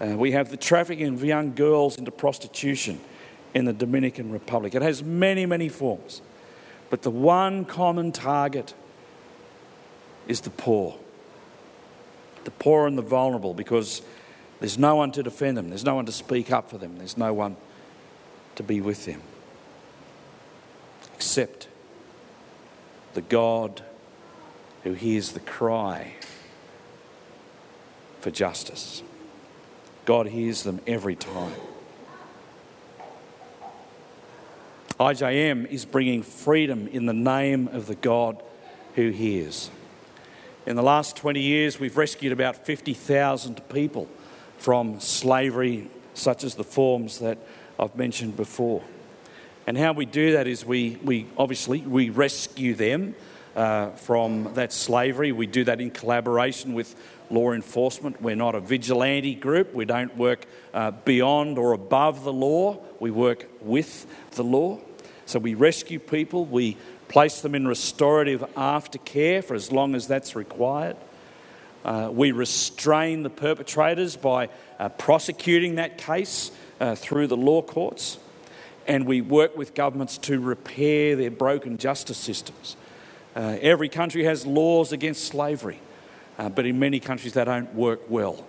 Uh, 0.00 0.16
we 0.16 0.32
have 0.32 0.50
the 0.50 0.56
trafficking 0.56 1.14
of 1.14 1.24
young 1.24 1.54
girls 1.54 1.98
into 1.98 2.10
prostitution 2.10 3.00
in 3.54 3.64
the 3.64 3.72
Dominican 3.72 4.30
Republic. 4.30 4.74
It 4.74 4.82
has 4.82 5.02
many, 5.02 5.46
many 5.46 5.68
forms. 5.68 6.22
But 6.90 7.02
the 7.02 7.10
one 7.10 7.64
common 7.64 8.12
target 8.12 8.74
is 10.28 10.42
the 10.42 10.50
poor. 10.50 10.96
The 12.44 12.50
poor 12.52 12.86
and 12.86 12.96
the 12.96 13.02
vulnerable, 13.02 13.54
because 13.54 14.02
there's 14.60 14.78
no 14.78 14.94
one 14.94 15.10
to 15.12 15.22
defend 15.22 15.56
them, 15.56 15.70
there's 15.70 15.84
no 15.84 15.96
one 15.96 16.06
to 16.06 16.12
speak 16.12 16.52
up 16.52 16.70
for 16.70 16.78
them, 16.78 16.98
there's 16.98 17.16
no 17.16 17.32
one 17.32 17.56
to 18.54 18.62
be 18.62 18.80
with 18.80 19.04
them. 19.06 19.22
Except 21.14 21.68
the 23.14 23.22
God 23.22 23.82
who 24.84 24.92
hears 24.92 25.32
the 25.32 25.40
cry 25.40 26.14
for 28.20 28.30
justice. 28.30 29.02
God 30.04 30.28
hears 30.28 30.62
them 30.62 30.80
every 30.86 31.16
time. 31.16 31.54
IJM 34.98 35.70
is 35.70 35.84
bringing 35.84 36.22
freedom 36.22 36.88
in 36.88 37.06
the 37.06 37.12
name 37.12 37.68
of 37.68 37.86
the 37.86 37.94
God 37.94 38.42
who 38.94 39.10
hears. 39.10 39.70
In 40.68 40.76
the 40.76 40.82
last 40.82 41.16
20 41.16 41.40
years, 41.40 41.80
we've 41.80 41.96
rescued 41.96 42.30
about 42.30 42.66
50,000 42.66 43.66
people 43.70 44.06
from 44.58 45.00
slavery, 45.00 45.88
such 46.12 46.44
as 46.44 46.56
the 46.56 46.62
forms 46.62 47.20
that 47.20 47.38
I've 47.80 47.96
mentioned 47.96 48.36
before. 48.36 48.82
And 49.66 49.78
how 49.78 49.94
we 49.94 50.04
do 50.04 50.32
that 50.32 50.46
is 50.46 50.66
we, 50.66 50.98
we 51.02 51.26
obviously 51.38 51.80
we 51.80 52.10
rescue 52.10 52.74
them 52.74 53.14
uh, 53.56 53.92
from 53.92 54.52
that 54.56 54.74
slavery. 54.74 55.32
We 55.32 55.46
do 55.46 55.64
that 55.64 55.80
in 55.80 55.90
collaboration 55.90 56.74
with 56.74 56.94
law 57.30 57.52
enforcement. 57.52 58.20
We're 58.20 58.36
not 58.36 58.54
a 58.54 58.60
vigilante 58.60 59.36
group. 59.36 59.72
We 59.72 59.86
don't 59.86 60.14
work 60.18 60.44
uh, 60.74 60.90
beyond 60.90 61.56
or 61.56 61.72
above 61.72 62.24
the 62.24 62.32
law. 62.34 62.78
We 63.00 63.10
work 63.10 63.48
with 63.62 64.06
the 64.32 64.44
law. 64.44 64.80
So 65.24 65.38
we 65.38 65.54
rescue 65.54 65.98
people. 65.98 66.44
We 66.44 66.76
place 67.08 67.40
them 67.40 67.54
in 67.54 67.66
restorative 67.66 68.40
aftercare 68.54 69.42
for 69.42 69.54
as 69.54 69.72
long 69.72 69.94
as 69.94 70.06
that's 70.06 70.36
required. 70.36 70.96
Uh, 71.84 72.10
we 72.12 72.32
restrain 72.32 73.22
the 73.22 73.30
perpetrators 73.30 74.16
by 74.16 74.48
uh, 74.78 74.88
prosecuting 74.90 75.76
that 75.76 75.96
case 75.96 76.50
uh, 76.80 76.94
through 76.94 77.26
the 77.26 77.36
law 77.36 77.62
courts. 77.62 78.18
And 78.86 79.06
we 79.06 79.20
work 79.20 79.56
with 79.56 79.74
governments 79.74 80.18
to 80.18 80.40
repair 80.40 81.16
their 81.16 81.30
broken 81.30 81.78
justice 81.78 82.18
systems. 82.18 82.76
Uh, 83.36 83.56
every 83.60 83.88
country 83.88 84.24
has 84.24 84.46
laws 84.46 84.92
against 84.92 85.24
slavery, 85.24 85.80
uh, 86.38 86.48
but 86.48 86.66
in 86.66 86.78
many 86.78 86.98
countries 86.98 87.34
they 87.34 87.44
don't 87.44 87.74
work 87.74 88.00
well. 88.08 88.46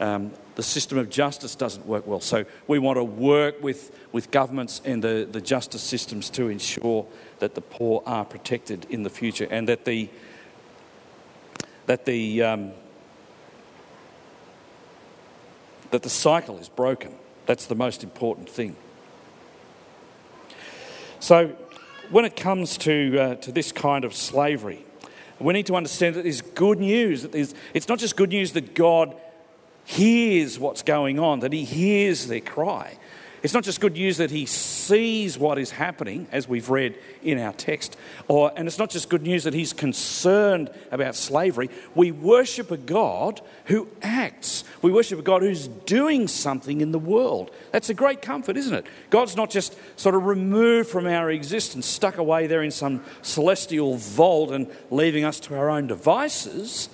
Um, 0.00 0.32
the 0.54 0.62
system 0.62 0.98
of 0.98 1.08
justice 1.10 1.54
doesn't 1.54 1.86
work 1.86 2.06
well. 2.06 2.20
So 2.20 2.44
we 2.66 2.78
want 2.78 2.96
to 2.96 3.04
work 3.04 3.62
with, 3.62 3.96
with 4.12 4.30
governments 4.30 4.80
and 4.84 5.02
the, 5.02 5.28
the 5.30 5.40
justice 5.40 5.82
systems 5.82 6.30
to 6.30 6.48
ensure 6.48 7.06
that 7.42 7.56
the 7.56 7.60
poor 7.60 8.04
are 8.06 8.24
protected 8.24 8.86
in 8.88 9.02
the 9.02 9.10
future 9.10 9.48
and 9.50 9.68
that 9.68 9.84
the, 9.84 10.08
that 11.86 12.04
the, 12.04 12.40
um, 12.40 12.70
that 15.90 16.04
the 16.04 16.08
cycle 16.08 16.56
is 16.58 16.68
broken. 16.68 17.12
That's 17.46 17.66
the 17.66 17.74
most 17.74 18.04
important 18.04 18.48
thing. 18.48 18.76
So 21.18 21.48
when 22.10 22.24
it 22.24 22.36
comes 22.36 22.78
to, 22.78 23.18
uh, 23.18 23.34
to 23.34 23.50
this 23.50 23.72
kind 23.72 24.04
of 24.04 24.14
slavery, 24.14 24.84
we 25.40 25.52
need 25.52 25.66
to 25.66 25.74
understand 25.74 26.14
that 26.14 26.22
there's 26.22 26.42
good 26.42 26.78
news. 26.78 27.22
That 27.22 27.32
there's, 27.32 27.56
it's 27.74 27.88
not 27.88 27.98
just 27.98 28.16
good 28.16 28.30
news 28.30 28.52
that 28.52 28.76
God 28.76 29.16
hears 29.84 30.60
what's 30.60 30.82
going 30.82 31.18
on, 31.18 31.40
that 31.40 31.52
he 31.52 31.64
hears 31.64 32.28
their 32.28 32.40
cry. 32.40 32.98
It's 33.42 33.54
not 33.54 33.64
just 33.64 33.80
good 33.80 33.94
news 33.94 34.18
that 34.18 34.30
he 34.30 34.46
sees 34.46 35.36
what 35.36 35.58
is 35.58 35.72
happening, 35.72 36.28
as 36.30 36.46
we've 36.46 36.70
read 36.70 36.96
in 37.22 37.38
our 37.38 37.52
text, 37.52 37.96
or, 38.28 38.52
and 38.56 38.68
it's 38.68 38.78
not 38.78 38.88
just 38.88 39.08
good 39.08 39.22
news 39.22 39.42
that 39.44 39.54
he's 39.54 39.72
concerned 39.72 40.70
about 40.92 41.16
slavery. 41.16 41.68
We 41.96 42.12
worship 42.12 42.70
a 42.70 42.76
God 42.76 43.40
who 43.64 43.88
acts. 44.00 44.62
We 44.80 44.92
worship 44.92 45.18
a 45.18 45.22
God 45.22 45.42
who's 45.42 45.66
doing 45.66 46.28
something 46.28 46.80
in 46.80 46.92
the 46.92 47.00
world. 47.00 47.50
That's 47.72 47.90
a 47.90 47.94
great 47.94 48.22
comfort, 48.22 48.56
isn't 48.56 48.74
it? 48.74 48.86
God's 49.10 49.36
not 49.36 49.50
just 49.50 49.76
sort 49.98 50.14
of 50.14 50.24
removed 50.24 50.88
from 50.88 51.08
our 51.08 51.28
existence, 51.28 51.84
stuck 51.84 52.18
away 52.18 52.46
there 52.46 52.62
in 52.62 52.70
some 52.70 53.02
celestial 53.22 53.96
vault 53.96 54.52
and 54.52 54.68
leaving 54.90 55.24
us 55.24 55.40
to 55.40 55.56
our 55.56 55.68
own 55.68 55.88
devices. 55.88 56.88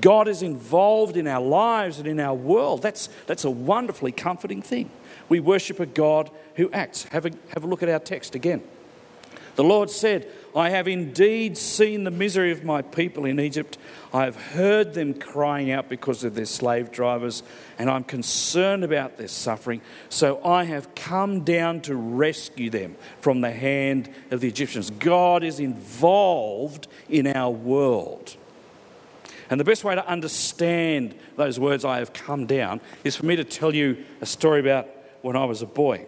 God 0.00 0.28
is 0.28 0.42
involved 0.42 1.16
in 1.16 1.26
our 1.26 1.40
lives 1.40 1.98
and 1.98 2.06
in 2.06 2.20
our 2.20 2.34
world. 2.34 2.82
That's, 2.82 3.08
that's 3.26 3.44
a 3.44 3.50
wonderfully 3.50 4.12
comforting 4.12 4.60
thing. 4.60 4.90
We 5.28 5.40
worship 5.40 5.80
a 5.80 5.86
God 5.86 6.30
who 6.56 6.70
acts. 6.70 7.04
Have 7.04 7.26
a, 7.26 7.30
have 7.54 7.64
a 7.64 7.66
look 7.66 7.82
at 7.82 7.88
our 7.88 7.98
text 7.98 8.34
again. 8.34 8.62
The 9.56 9.64
Lord 9.64 9.88
said, 9.88 10.28
I 10.56 10.70
have 10.70 10.88
indeed 10.88 11.56
seen 11.56 12.04
the 12.04 12.10
misery 12.10 12.50
of 12.50 12.64
my 12.64 12.82
people 12.82 13.24
in 13.24 13.38
Egypt. 13.38 13.78
I 14.12 14.24
have 14.24 14.36
heard 14.36 14.94
them 14.94 15.14
crying 15.14 15.70
out 15.70 15.88
because 15.88 16.24
of 16.24 16.34
their 16.34 16.44
slave 16.44 16.90
drivers, 16.90 17.42
and 17.78 17.88
I'm 17.88 18.04
concerned 18.04 18.82
about 18.82 19.16
their 19.16 19.28
suffering. 19.28 19.80
So 20.08 20.44
I 20.44 20.64
have 20.64 20.94
come 20.94 21.44
down 21.44 21.82
to 21.82 21.94
rescue 21.94 22.70
them 22.70 22.96
from 23.20 23.40
the 23.40 23.52
hand 23.52 24.10
of 24.30 24.40
the 24.40 24.48
Egyptians. 24.48 24.90
God 24.90 25.44
is 25.44 25.60
involved 25.60 26.88
in 27.08 27.28
our 27.28 27.50
world. 27.50 28.36
And 29.50 29.60
the 29.60 29.64
best 29.64 29.84
way 29.84 29.94
to 29.94 30.06
understand 30.08 31.14
those 31.36 31.60
words, 31.60 31.84
I 31.84 31.98
have 31.98 32.12
come 32.12 32.46
down, 32.46 32.80
is 33.04 33.14
for 33.14 33.26
me 33.26 33.36
to 33.36 33.44
tell 33.44 33.74
you 33.74 34.04
a 34.20 34.26
story 34.26 34.58
about 34.58 34.88
when 35.24 35.36
I 35.36 35.46
was 35.46 35.62
a 35.62 35.66
boy. 35.66 36.04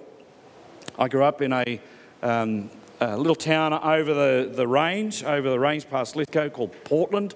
I 0.98 1.08
grew 1.08 1.24
up 1.24 1.40
in 1.40 1.50
a, 1.50 1.80
um, 2.22 2.68
a 3.00 3.16
little 3.16 3.34
town 3.34 3.72
over 3.72 4.12
the, 4.12 4.52
the 4.52 4.68
range, 4.68 5.24
over 5.24 5.48
the 5.48 5.58
range 5.58 5.88
past 5.88 6.16
Lithgow 6.16 6.50
called 6.50 6.74
Portland. 6.84 7.34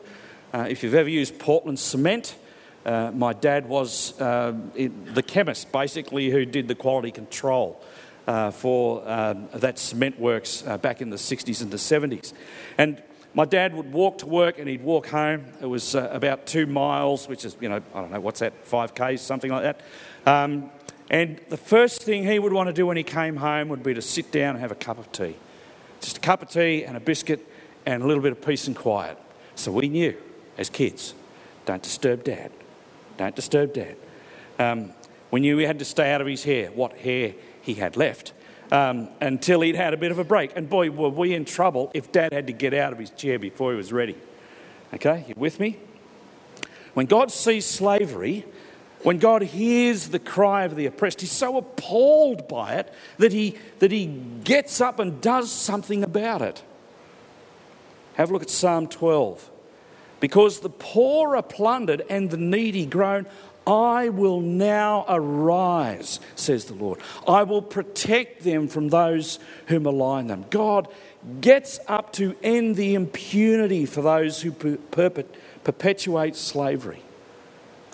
Uh, 0.53 0.67
if 0.69 0.83
you've 0.83 0.95
ever 0.95 1.09
used 1.09 1.39
Portland 1.39 1.79
cement, 1.79 2.37
uh, 2.85 3.13
my 3.15 3.33
dad 3.33 3.67
was 3.67 4.21
uh, 4.21 4.55
the 4.75 5.23
chemist, 5.23 5.73
basically, 5.73 6.29
who 6.29 6.45
did 6.45 6.69
the 6.69 6.75
quality 6.75 7.11
control 7.11 7.83
uh, 8.27 8.51
for 8.51 9.03
uh, 9.07 9.33
that 9.55 9.79
cement 9.79 10.21
works 10.21 10.63
uh, 10.67 10.77
back 10.77 11.01
in 11.01 11.09
the 11.09 11.17
60s 11.17 11.63
and 11.63 11.71
the 11.71 11.79
70s. 11.79 12.35
And 12.77 13.03
my 13.33 13.45
dad 13.45 13.75
would 13.75 13.93
walk 13.93 14.19
to 14.19 14.27
work 14.27 14.59
and 14.59 14.69
he'd 14.69 14.83
walk 14.83 15.07
home. 15.07 15.47
It 15.61 15.67
was 15.67 15.95
uh, 15.95 16.11
about 16.13 16.47
two 16.47 16.67
miles, 16.67 17.29
which 17.29 17.45
is, 17.45 17.57
you 17.61 17.69
know, 17.69 17.81
I 17.95 18.01
don't 18.01 18.11
know, 18.11 18.21
what's 18.21 18.41
that, 18.41 18.67
five 18.67 18.93
Ks, 18.95 19.23
something 19.23 19.51
like 19.51 19.63
that. 19.63 19.81
Um, 20.27 20.71
and 21.11 21.41
the 21.49 21.57
first 21.57 22.03
thing 22.03 22.25
he 22.25 22.39
would 22.39 22.53
want 22.53 22.69
to 22.69 22.73
do 22.73 22.87
when 22.87 22.97
he 22.97 23.03
came 23.03 23.37
home 23.37 23.69
would 23.69 23.83
be 23.83 23.95
to 23.95 24.03
sit 24.03 24.31
down 24.31 24.51
and 24.55 24.61
have 24.61 24.71
a 24.71 24.77
cup 24.77 24.99
of 24.99 25.11
tea. 25.13 25.37
Just 26.01 26.19
a 26.19 26.21
cup 26.21 26.43
of 26.43 26.49
tea 26.49 26.85
and 26.85 26.97
a 26.97 27.01
biscuit 27.01 27.47
and 27.85 28.03
a 28.03 28.07
little 28.07 28.23
bit 28.23 28.33
of 28.33 28.41
peace 28.41 28.67
and 28.67 28.77
quiet. 28.77 29.19
So 29.57 29.73
we 29.73 29.89
knew 29.89 30.17
as 30.57 30.71
kids 30.71 31.15
don't 31.67 31.83
disturb 31.83 32.25
dad. 32.25 32.53
Don't 33.17 33.37
disturb 33.37 33.75
dad. 33.75 33.97
Um, 34.59 34.93
we 35.31 35.41
knew 35.41 35.57
we 35.57 35.65
had 35.65 35.79
to 35.81 35.85
stay 35.85 36.13
out 36.13 36.21
of 36.21 36.27
his 36.27 36.45
hair, 36.45 36.71
what 36.71 36.97
hair 36.97 37.35
he 37.61 37.75
had 37.75 37.97
left 37.97 38.33
um, 38.73 39.09
until 39.21 39.61
he'd 39.61 39.77
had 39.77 39.95
a 39.95 39.97
bit 39.97 40.11
of 40.11 40.19
a 40.19 40.25
break. 40.25 40.53
And 40.57 40.69
boy, 40.69 40.91
were 40.91 41.09
we 41.09 41.35
in 41.35 41.45
trouble 41.45 41.91
if 41.95 42.13
Dad 42.13 42.33
had 42.33 42.47
to 42.47 42.53
get 42.53 42.75
out 42.75 42.93
of 42.93 42.99
his 42.99 43.11
chair 43.11 43.39
before 43.39 43.73
he 43.73 43.77
was 43.77 43.93
ready. 43.93 44.17
Okay, 44.95 45.25
you 45.29 45.35
with 45.37 45.61
me? 45.61 45.79
When 46.95 47.07
God 47.07 47.31
sees 47.31 47.67
slavery, 47.67 48.45
When 49.03 49.19
God 49.19 49.43
hears 49.43 50.09
the 50.09 50.19
cry 50.19 50.65
of 50.65 50.77
the 50.77 50.87
oppressed, 50.87 51.23
he's 51.23 51.33
so 51.33 51.57
appalled 51.57 52.49
by 52.49 52.75
it 52.75 52.93
that 53.19 53.33
he, 53.33 53.57
that 53.79 53.91
he 53.91 54.07
gets 54.45 54.81
up 54.81 54.99
and 54.99 55.21
does 55.21 55.51
something 55.51 56.05
about 56.05 56.43
it. 56.43 56.63
Have 58.15 58.31
a 58.31 58.33
look 58.33 58.43
at 58.43 58.51
Psalm 58.51 58.89
12. 58.89 59.51
Because 60.21 60.61
the 60.61 60.69
poor 60.69 61.35
are 61.35 61.43
plundered 61.43 62.03
and 62.11 62.31
the 62.31 62.37
needy 62.37 62.85
groan, 62.85 63.27
I 63.67 64.11
will 64.11 64.41
now 64.41 65.07
arise, 65.09 66.21
says 66.35 66.67
the 66.67 66.75
Lord. 66.75 67.01
I 67.27 67.43
will 67.45 67.63
protect 67.63 68.43
them 68.43 68.69
from 68.69 68.89
those 68.89 69.39
who 69.69 69.81
malign 69.81 70.27
them. 70.27 70.45
God 70.51 70.89
gets 71.41 71.81
up 71.87 72.13
to 72.15 72.37
end 72.43 72.77
the 72.77 72.95
impunity 72.95 73.87
for 73.87 74.03
those 74.03 74.43
who 74.43 74.53
perpetuate 74.53 76.37
slavery. 76.37 77.03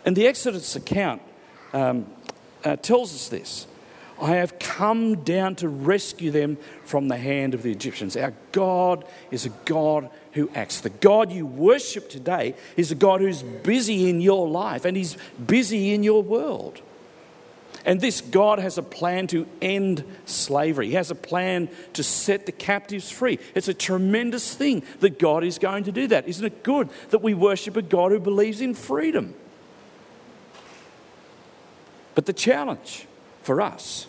And 0.06 0.16
the 0.16 0.26
Exodus 0.28 0.76
account 0.76 1.20
um, 1.74 2.06
uh, 2.64 2.76
tells 2.76 3.12
us 3.12 3.28
this. 3.28 3.66
I 4.20 4.36
have 4.36 4.58
come 4.58 5.16
down 5.24 5.56
to 5.56 5.68
rescue 5.68 6.30
them 6.30 6.56
from 6.84 7.08
the 7.08 7.18
hand 7.18 7.52
of 7.52 7.62
the 7.62 7.70
Egyptians. 7.70 8.16
Our 8.16 8.32
God 8.52 9.04
is 9.30 9.44
a 9.44 9.50
God 9.66 10.08
who 10.32 10.48
acts. 10.54 10.80
The 10.80 10.90
God 10.90 11.30
you 11.30 11.44
worship 11.44 12.08
today 12.08 12.54
is 12.76 12.90
a 12.90 12.94
God 12.94 13.20
who's 13.20 13.42
busy 13.42 14.08
in 14.08 14.22
your 14.22 14.48
life 14.48 14.86
and 14.86 14.96
He's 14.96 15.18
busy 15.44 15.92
in 15.92 16.02
your 16.02 16.22
world. 16.22 16.80
And 17.84 18.00
this 18.00 18.20
God 18.20 18.58
has 18.58 18.78
a 18.78 18.82
plan 18.82 19.26
to 19.28 19.46
end 19.60 20.02
slavery. 20.24 20.88
He 20.88 20.94
has 20.94 21.10
a 21.10 21.14
plan 21.14 21.68
to 21.92 22.02
set 22.02 22.46
the 22.46 22.52
captives 22.52 23.10
free. 23.10 23.38
It's 23.54 23.68
a 23.68 23.74
tremendous 23.74 24.54
thing 24.54 24.82
that 25.00 25.18
God 25.18 25.44
is 25.44 25.58
going 25.58 25.84
to 25.84 25.92
do 25.92 26.06
that. 26.08 26.26
Isn't 26.26 26.44
it 26.44 26.62
good 26.62 26.88
that 27.10 27.22
we 27.22 27.34
worship 27.34 27.76
a 27.76 27.82
God 27.82 28.12
who 28.12 28.18
believes 28.18 28.60
in 28.60 28.74
freedom? 28.74 29.34
But 32.16 32.24
the 32.24 32.32
challenge 32.32 33.06
for 33.42 33.60
us 33.60 34.08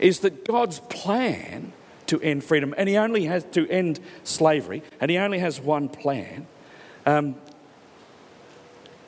is 0.00 0.20
that 0.20 0.44
God's 0.44 0.80
plan 0.80 1.72
to 2.06 2.20
end 2.20 2.42
freedom, 2.42 2.74
and 2.76 2.88
He 2.88 2.96
only 2.96 3.26
has 3.26 3.44
to 3.52 3.68
end 3.68 4.00
slavery, 4.24 4.82
and 4.98 5.10
He 5.10 5.18
only 5.18 5.38
has 5.38 5.60
one 5.60 5.88
plan, 5.88 6.46
um, 7.04 7.36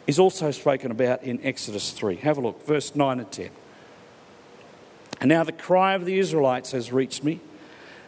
is 0.07 0.19
also 0.19 0.50
spoken 0.50 0.90
about 0.90 1.25
in 1.25 1.40
Exodus 1.43 1.90
3. 1.90 2.17
Have 2.17 2.37
a 2.37 2.40
look, 2.40 2.67
verse 2.67 2.95
9 2.95 3.19
and 3.19 3.33
10. 3.33 3.50
And 5.21 5.28
now 5.28 5.43
the 5.43 5.52
cry 5.52 5.95
of 5.95 6.05
the 6.05 6.19
Israelites 6.19 6.73
has 6.73 6.93
reached 6.93 7.25
me, 7.25 7.40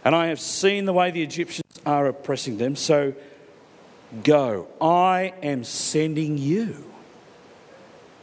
and 0.04 0.14
I 0.14 0.26
have 0.26 0.40
seen 0.40 0.84
the 0.84 0.92
way 0.92 1.10
the 1.10 1.22
Egyptians 1.22 1.80
are 1.86 2.06
oppressing 2.06 2.58
them. 2.58 2.76
So 2.76 3.14
go, 4.22 4.68
I 4.82 5.32
am 5.42 5.64
sending 5.64 6.36
you 6.36 6.89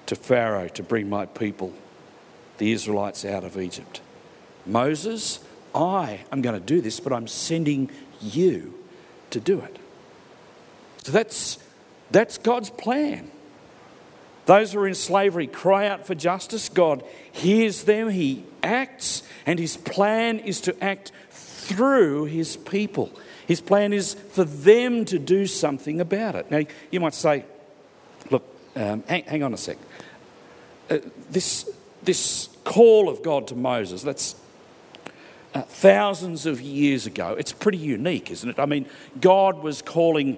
to 0.07 0.15
Pharaoh 0.15 0.67
to 0.69 0.83
bring 0.83 1.09
my 1.09 1.25
people 1.25 1.73
the 2.57 2.71
Israelites 2.71 3.23
out 3.23 3.43
of 3.43 3.57
Egypt. 3.57 4.01
Moses, 4.65 5.39
I 5.73 6.21
am 6.31 6.41
going 6.41 6.59
to 6.59 6.65
do 6.65 6.81
this, 6.81 6.99
but 6.99 7.13
I'm 7.13 7.27
sending 7.27 7.89
you 8.19 8.73
to 9.29 9.39
do 9.39 9.59
it. 9.59 9.77
So 11.03 11.11
that's, 11.11 11.59
that's 12.11 12.37
God's 12.37 12.69
plan. 12.69 13.31
Those 14.45 14.73
who 14.73 14.79
are 14.79 14.87
in 14.87 14.95
slavery 14.95 15.45
cry 15.45 15.87
out 15.87 16.07
for 16.07 16.15
justice. 16.15 16.69
God 16.69 17.03
hears 17.31 17.83
them, 17.83 18.09
He 18.09 18.45
acts, 18.63 19.23
and 19.45 19.59
His 19.59 19.77
plan 19.77 20.39
is 20.39 20.61
to 20.61 20.83
act 20.83 21.11
through 21.29 22.25
His 22.25 22.55
people. 22.55 23.11
His 23.45 23.61
plan 23.61 23.93
is 23.93 24.13
for 24.13 24.43
them 24.43 25.05
to 25.05 25.19
do 25.19 25.47
something 25.47 26.01
about 26.01 26.35
it. 26.35 26.49
Now, 26.49 26.63
you 26.91 26.99
might 26.99 27.13
say, 27.13 27.45
look, 28.29 28.43
um, 28.75 29.03
hang, 29.07 29.23
hang, 29.23 29.43
on 29.43 29.53
a 29.53 29.57
sec. 29.57 29.77
Uh, 30.89 30.99
this, 31.29 31.69
this 32.03 32.49
call 32.63 33.09
of 33.09 33.21
God 33.21 33.47
to 33.47 33.55
Moses, 33.55 34.01
that's 34.03 34.35
uh, 35.53 35.61
thousands 35.63 36.45
of 36.45 36.61
years 36.61 37.05
ago. 37.05 37.35
It's 37.37 37.51
pretty 37.51 37.77
unique, 37.77 38.31
isn't 38.31 38.49
it? 38.49 38.59
I 38.59 38.65
mean, 38.65 38.85
God 39.19 39.63
was 39.63 39.81
calling 39.81 40.37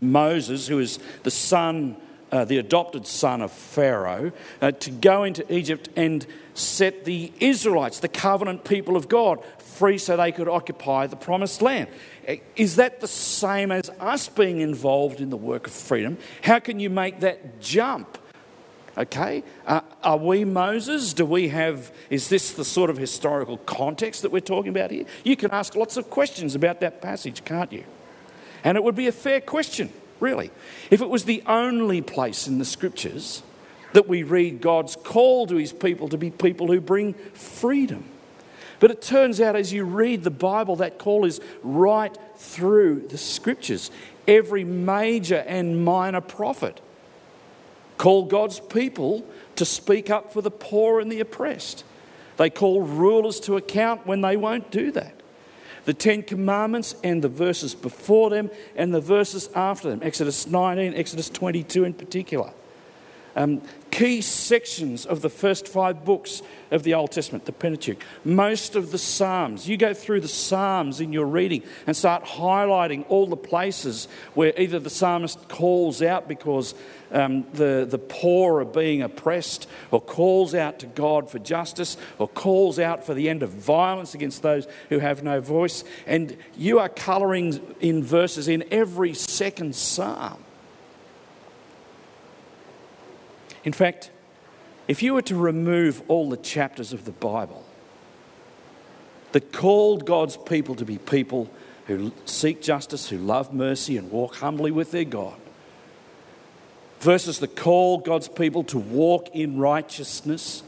Moses, 0.00 0.68
who 0.68 0.78
is 0.78 0.98
the 1.24 1.30
son, 1.30 1.96
uh, 2.32 2.44
the 2.44 2.58
adopted 2.58 3.06
son 3.06 3.42
of 3.42 3.52
Pharaoh, 3.52 4.32
uh, 4.62 4.70
to 4.72 4.90
go 4.90 5.24
into 5.24 5.52
Egypt 5.52 5.88
and 5.96 6.26
set 6.54 7.04
the 7.04 7.32
Israelites, 7.40 8.00
the 8.00 8.08
covenant 8.08 8.64
people 8.64 8.96
of 8.96 9.08
God, 9.08 9.44
free 9.58 9.98
so 9.98 10.16
they 10.16 10.32
could 10.32 10.48
occupy 10.48 11.06
the 11.06 11.16
promised 11.16 11.60
land. 11.60 11.88
Uh, 12.28 12.36
is 12.56 12.76
that 12.76 13.00
the 13.00 13.08
same 13.08 13.72
as 13.72 13.90
us 13.98 14.28
being 14.28 14.60
involved 14.60 15.20
in 15.20 15.30
the 15.30 15.36
work 15.36 15.66
of 15.66 15.72
freedom? 15.72 16.18
How 16.42 16.60
can 16.60 16.78
you 16.78 16.90
make 16.90 17.20
that 17.20 17.60
jump? 17.60 18.16
Okay? 18.98 19.44
Uh, 19.66 19.80
are 20.02 20.16
we 20.16 20.44
Moses? 20.44 21.12
Do 21.12 21.24
we 21.24 21.48
have, 21.48 21.92
is 22.10 22.28
this 22.28 22.52
the 22.52 22.64
sort 22.64 22.90
of 22.90 22.96
historical 22.96 23.58
context 23.58 24.22
that 24.22 24.32
we're 24.32 24.40
talking 24.40 24.70
about 24.70 24.90
here? 24.90 25.04
You 25.24 25.36
can 25.36 25.50
ask 25.52 25.76
lots 25.76 25.96
of 25.96 26.10
questions 26.10 26.54
about 26.54 26.80
that 26.80 27.00
passage, 27.00 27.44
can't 27.44 27.72
you? 27.72 27.84
And 28.64 28.76
it 28.76 28.84
would 28.84 28.96
be 28.96 29.06
a 29.06 29.12
fair 29.12 29.40
question, 29.40 29.92
really. 30.18 30.50
If 30.90 31.00
it 31.00 31.08
was 31.08 31.24
the 31.24 31.42
only 31.46 32.02
place 32.02 32.46
in 32.46 32.58
the 32.58 32.64
scriptures 32.64 33.42
that 33.92 34.08
we 34.08 34.22
read 34.22 34.60
God's 34.60 34.96
call 34.96 35.46
to 35.46 35.56
his 35.56 35.72
people 35.72 36.08
to 36.08 36.18
be 36.18 36.30
people 36.30 36.66
who 36.68 36.80
bring 36.80 37.14
freedom. 37.14 38.04
But 38.78 38.90
it 38.90 39.02
turns 39.02 39.40
out 39.40 39.56
as 39.56 39.72
you 39.72 39.84
read 39.84 40.24
the 40.24 40.30
Bible, 40.30 40.76
that 40.76 40.98
call 40.98 41.24
is 41.24 41.40
right 41.62 42.16
through 42.36 43.08
the 43.08 43.18
scriptures. 43.18 43.90
Every 44.26 44.64
major 44.64 45.44
and 45.46 45.84
minor 45.84 46.20
prophet 46.20 46.80
call 48.00 48.24
God's 48.24 48.60
people 48.60 49.26
to 49.56 49.66
speak 49.66 50.08
up 50.08 50.32
for 50.32 50.40
the 50.40 50.50
poor 50.50 51.00
and 51.00 51.12
the 51.12 51.20
oppressed. 51.20 51.84
They 52.38 52.48
call 52.48 52.80
rulers 52.80 53.38
to 53.40 53.58
account 53.58 54.06
when 54.06 54.22
they 54.22 54.38
won't 54.38 54.70
do 54.70 54.90
that. 54.92 55.20
The 55.84 55.92
Ten 55.92 56.22
Commandments 56.22 56.94
and 57.04 57.20
the 57.20 57.28
verses 57.28 57.74
before 57.74 58.30
them 58.30 58.50
and 58.74 58.94
the 58.94 59.02
verses 59.02 59.50
after 59.54 59.90
them, 59.90 60.00
Exodus 60.02 60.46
19, 60.46 60.94
Exodus 60.94 61.28
22 61.28 61.84
in 61.84 61.92
particular. 61.92 62.54
Um, 63.36 63.60
key 63.90 64.20
sections 64.20 65.06
of 65.06 65.20
the 65.20 65.28
first 65.28 65.68
five 65.68 66.04
books 66.04 66.42
of 66.70 66.82
the 66.82 66.94
Old 66.94 67.10
Testament, 67.10 67.44
the 67.46 67.52
Pentateuch, 67.52 68.02
most 68.24 68.76
of 68.76 68.92
the 68.92 68.98
Psalms. 68.98 69.68
You 69.68 69.76
go 69.76 69.92
through 69.92 70.20
the 70.20 70.28
Psalms 70.28 71.00
in 71.00 71.12
your 71.12 71.26
reading 71.26 71.62
and 71.86 71.96
start 71.96 72.24
highlighting 72.24 73.04
all 73.08 73.26
the 73.26 73.36
places 73.36 74.08
where 74.34 74.52
either 74.58 74.78
the 74.78 74.90
psalmist 74.90 75.48
calls 75.48 76.02
out 76.02 76.28
because 76.28 76.74
um, 77.12 77.44
the, 77.54 77.86
the 77.88 77.98
poor 77.98 78.60
are 78.60 78.64
being 78.64 79.02
oppressed, 79.02 79.68
or 79.90 80.00
calls 80.00 80.54
out 80.54 80.78
to 80.78 80.86
God 80.86 81.28
for 81.28 81.38
justice, 81.38 81.96
or 82.18 82.28
calls 82.28 82.78
out 82.78 83.04
for 83.04 83.14
the 83.14 83.28
end 83.28 83.42
of 83.42 83.50
violence 83.50 84.14
against 84.14 84.42
those 84.42 84.68
who 84.88 85.00
have 85.00 85.22
no 85.22 85.40
voice. 85.40 85.82
And 86.06 86.36
you 86.56 86.78
are 86.78 86.88
colouring 86.88 87.74
in 87.80 88.04
verses 88.04 88.46
in 88.46 88.64
every 88.70 89.14
second 89.14 89.74
psalm. 89.74 90.44
In 93.64 93.72
fact, 93.72 94.10
if 94.88 95.02
you 95.02 95.14
were 95.14 95.22
to 95.22 95.36
remove 95.36 96.02
all 96.08 96.28
the 96.28 96.36
chapters 96.36 96.92
of 96.92 97.04
the 97.04 97.12
Bible 97.12 97.64
that 99.32 99.52
called 99.52 100.06
God's 100.06 100.36
people 100.36 100.74
to 100.76 100.84
be 100.84 100.98
people 100.98 101.48
who 101.86 102.12
seek 102.24 102.62
justice, 102.62 103.08
who 103.08 103.18
love 103.18 103.52
mercy, 103.52 103.96
and 103.96 104.10
walk 104.10 104.36
humbly 104.36 104.70
with 104.70 104.90
their 104.90 105.04
God, 105.04 105.36
versus 107.00 107.38
the 107.38 107.48
call 107.48 107.98
God's 107.98 108.28
people 108.28 108.64
to 108.64 108.78
walk 108.78 109.28
in 109.34 109.58
righteousness 109.58 110.62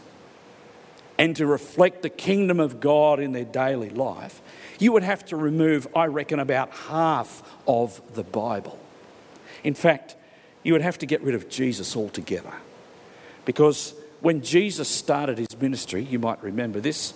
and 1.18 1.36
to 1.36 1.46
reflect 1.46 2.02
the 2.02 2.10
kingdom 2.10 2.58
of 2.58 2.80
God 2.80 3.20
in 3.20 3.32
their 3.32 3.44
daily 3.44 3.90
life, 3.90 4.40
you 4.78 4.92
would 4.92 5.02
have 5.02 5.24
to 5.26 5.36
remove, 5.36 5.86
I 5.94 6.06
reckon, 6.06 6.40
about 6.40 6.70
half 6.70 7.42
of 7.66 8.00
the 8.14 8.24
Bible. 8.24 8.78
In 9.62 9.74
fact, 9.74 10.16
you 10.62 10.72
would 10.72 10.82
have 10.82 10.98
to 10.98 11.06
get 11.06 11.22
rid 11.22 11.34
of 11.34 11.48
Jesus 11.48 11.96
altogether. 11.96 12.52
Because 13.44 13.94
when 14.20 14.42
Jesus 14.42 14.88
started 14.88 15.38
his 15.38 15.60
ministry, 15.60 16.02
you 16.02 16.18
might 16.18 16.42
remember 16.42 16.80
this, 16.80 17.14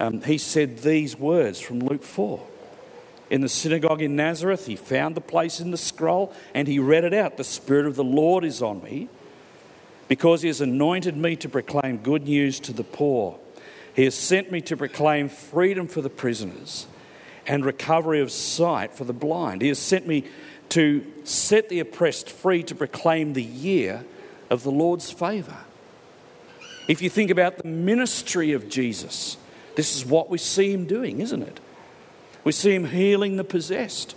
um, 0.00 0.22
he 0.22 0.38
said 0.38 0.78
these 0.78 1.18
words 1.18 1.60
from 1.60 1.80
Luke 1.80 2.02
4. 2.02 2.40
In 3.30 3.40
the 3.40 3.48
synagogue 3.48 4.02
in 4.02 4.16
Nazareth, 4.16 4.66
he 4.66 4.76
found 4.76 5.14
the 5.14 5.20
place 5.20 5.58
in 5.58 5.70
the 5.70 5.76
scroll 5.76 6.32
and 6.52 6.68
he 6.68 6.78
read 6.78 7.04
it 7.04 7.14
out 7.14 7.36
The 7.36 7.44
Spirit 7.44 7.86
of 7.86 7.96
the 7.96 8.04
Lord 8.04 8.44
is 8.44 8.62
on 8.62 8.82
me 8.82 9.08
because 10.08 10.42
he 10.42 10.48
has 10.48 10.60
anointed 10.60 11.16
me 11.16 11.36
to 11.36 11.48
proclaim 11.48 11.98
good 11.98 12.24
news 12.24 12.60
to 12.60 12.72
the 12.72 12.84
poor. 12.84 13.38
He 13.94 14.04
has 14.04 14.14
sent 14.14 14.52
me 14.52 14.60
to 14.62 14.76
proclaim 14.76 15.28
freedom 15.28 15.88
for 15.88 16.02
the 16.02 16.10
prisoners 16.10 16.86
and 17.46 17.64
recovery 17.64 18.20
of 18.20 18.30
sight 18.30 18.94
for 18.94 19.04
the 19.04 19.12
blind. 19.12 19.62
He 19.62 19.68
has 19.68 19.78
sent 19.78 20.06
me 20.06 20.24
to 20.70 21.04
set 21.24 21.68
the 21.68 21.80
oppressed 21.80 22.28
free 22.28 22.62
to 22.64 22.74
proclaim 22.74 23.32
the 23.32 23.42
year 23.42 24.04
of 24.50 24.62
the 24.62 24.70
Lord's 24.70 25.10
favour. 25.10 25.63
If 26.86 27.00
you 27.00 27.08
think 27.08 27.30
about 27.30 27.58
the 27.58 27.68
ministry 27.68 28.52
of 28.52 28.68
Jesus, 28.68 29.36
this 29.74 29.96
is 29.96 30.04
what 30.04 30.28
we 30.28 30.38
see 30.38 30.72
him 30.72 30.86
doing, 30.86 31.20
isn't 31.20 31.42
it? 31.42 31.60
We 32.44 32.52
see 32.52 32.74
him 32.74 32.86
healing 32.86 33.36
the 33.36 33.44
possessed. 33.44 34.14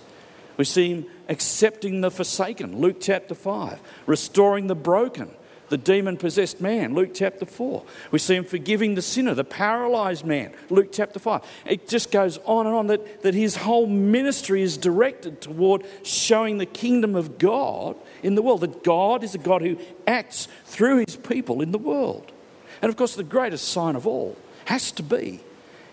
We 0.58 0.66
see 0.66 0.90
him 0.90 1.06
accepting 1.30 2.02
the 2.02 2.12
forsaken, 2.12 2.80
Luke 2.80 2.98
chapter 3.00 3.36
5, 3.36 3.80
restoring 4.06 4.68
the 4.68 4.76
broken, 4.76 5.32
the 5.70 5.78
demon 5.78 6.18
possessed 6.18 6.60
man, 6.60 6.94
Luke 6.94 7.12
chapter 7.14 7.46
4. 7.46 7.84
We 8.12 8.20
see 8.20 8.36
him 8.36 8.44
forgiving 8.44 8.96
the 8.96 9.02
sinner, 9.02 9.34
the 9.34 9.44
paralyzed 9.44 10.26
man, 10.26 10.54
Luke 10.70 10.90
chapter 10.92 11.20
5. 11.20 11.42
It 11.66 11.88
just 11.88 12.12
goes 12.12 12.38
on 12.46 12.66
and 12.66 12.76
on 12.76 12.88
that, 12.88 13.22
that 13.22 13.34
his 13.34 13.58
whole 13.58 13.88
ministry 13.88 14.62
is 14.62 14.78
directed 14.78 15.42
toward 15.42 15.86
showing 16.04 16.58
the 16.58 16.66
kingdom 16.66 17.16
of 17.16 17.38
God 17.38 17.96
in 18.24 18.36
the 18.36 18.42
world, 18.42 18.62
that 18.62 18.84
God 18.84 19.24
is 19.24 19.36
a 19.36 19.40
God 19.40 19.62
who 19.62 19.78
acts 20.06 20.48
through 20.66 21.06
his 21.06 21.16
people 21.16 21.62
in 21.62 21.72
the 21.72 21.78
world. 21.78 22.32
And 22.82 22.90
of 22.90 22.96
course, 22.96 23.16
the 23.16 23.24
greatest 23.24 23.68
sign 23.70 23.96
of 23.96 24.06
all 24.06 24.38
has 24.66 24.92
to 24.94 25.04
be 25.04 25.40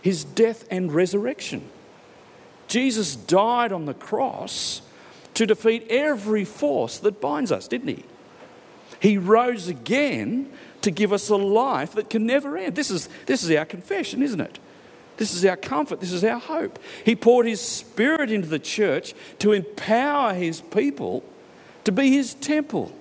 his 0.02 0.24
death 0.24 0.66
and 0.70 0.92
resurrection. 0.92 1.68
Jesus 2.68 3.16
died 3.16 3.72
on 3.72 3.86
the 3.86 3.94
cross 3.94 4.82
to 5.34 5.46
defeat 5.46 5.86
every 5.88 6.44
force 6.44 6.98
that 6.98 7.20
binds 7.20 7.50
us, 7.50 7.68
didn't 7.68 7.88
he? 7.88 8.04
He 9.00 9.18
rose 9.18 9.68
again 9.68 10.50
to 10.82 10.90
give 10.90 11.12
us 11.12 11.28
a 11.30 11.36
life 11.36 11.92
that 11.92 12.10
can 12.10 12.26
never 12.26 12.56
end. 12.56 12.74
This 12.74 12.90
is, 12.90 13.08
this 13.26 13.42
is 13.42 13.50
our 13.56 13.64
confession, 13.64 14.22
isn't 14.22 14.40
it? 14.40 14.58
This 15.16 15.32
is 15.32 15.44
our 15.44 15.56
comfort. 15.56 16.00
This 16.00 16.12
is 16.12 16.24
our 16.24 16.38
hope. 16.38 16.78
He 17.04 17.16
poured 17.16 17.46
His 17.46 17.60
Spirit 17.60 18.30
into 18.30 18.48
the 18.48 18.58
church 18.58 19.14
to 19.38 19.52
empower 19.52 20.34
His 20.34 20.60
people 20.60 21.22
to 21.84 21.92
be 21.92 22.10
His 22.10 22.34
temple. 22.34 22.92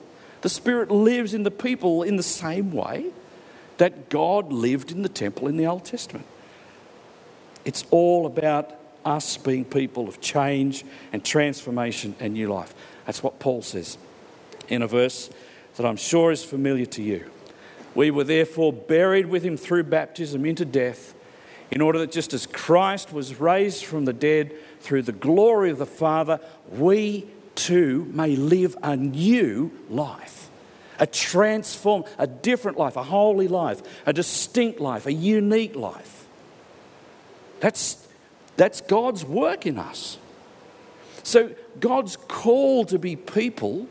The 0.41 0.49
Spirit 0.49 0.91
lives 0.91 1.33
in 1.33 1.43
the 1.43 1.51
people 1.51 2.03
in 2.03 2.15
the 2.15 2.23
same 2.23 2.71
way 2.71 3.11
that 3.77 4.09
God 4.09 4.51
lived 4.51 4.91
in 4.91 5.01
the 5.01 5.09
temple 5.09 5.47
in 5.47 5.57
the 5.57 5.67
Old 5.67 5.86
Testament. 5.86 6.25
It's 7.65 7.86
all 7.91 8.25
about 8.25 8.71
us 9.05 9.38
being 9.38 9.65
people 9.65 10.07
of 10.07 10.21
change 10.21 10.83
and 11.12 11.23
transformation 11.23 12.15
and 12.19 12.33
new 12.33 12.51
life. 12.51 12.73
That's 13.05 13.23
what 13.23 13.39
Paul 13.39 13.62
says 13.62 13.97
in 14.69 14.81
a 14.81 14.88
verse 14.88 15.29
that 15.75 15.86
I'm 15.86 15.97
sure 15.97 16.31
is 16.31 16.43
familiar 16.43 16.86
to 16.86 17.01
you. 17.01 17.29
We 17.95 18.12
were 18.12 18.23
therefore 18.23 18.73
buried 18.73 19.27
with 19.27 19.43
him 19.43 19.57
through 19.57 19.83
baptism 19.83 20.45
into 20.45 20.65
death, 20.65 21.13
in 21.71 21.81
order 21.81 21.99
that 21.99 22.12
just 22.12 22.33
as 22.33 22.45
Christ 22.45 23.12
was 23.12 23.39
raised 23.39 23.86
from 23.86 24.05
the 24.05 24.13
dead 24.13 24.53
through 24.79 25.03
the 25.03 25.12
glory 25.12 25.71
of 25.71 25.79
the 25.79 25.86
Father, 25.86 26.39
we 26.71 27.27
too 27.55 28.05
may 28.12 28.36
live 28.36 28.75
a 28.83 28.95
new 28.95 29.71
life. 29.89 30.42
A 30.99 31.08
transformed, 31.08 32.06
a 32.17 32.27
different 32.27 32.77
life, 32.77 32.95
a 32.95 33.03
holy 33.03 33.47
life, 33.47 33.82
a 34.06 34.13
distinct 34.13 34.79
life, 34.79 35.06
a 35.06 35.13
unique 35.13 35.75
life. 35.75 36.27
That's, 37.60 38.08
that's 38.58 38.82
God's 38.82 39.23
work 39.23 39.65
in 39.65 39.79
us. 39.79 40.17
So, 41.23 41.56
God's 41.79 42.17
call 42.17 42.84
to 42.86 42.99
be 42.99 43.15
people 43.15 43.88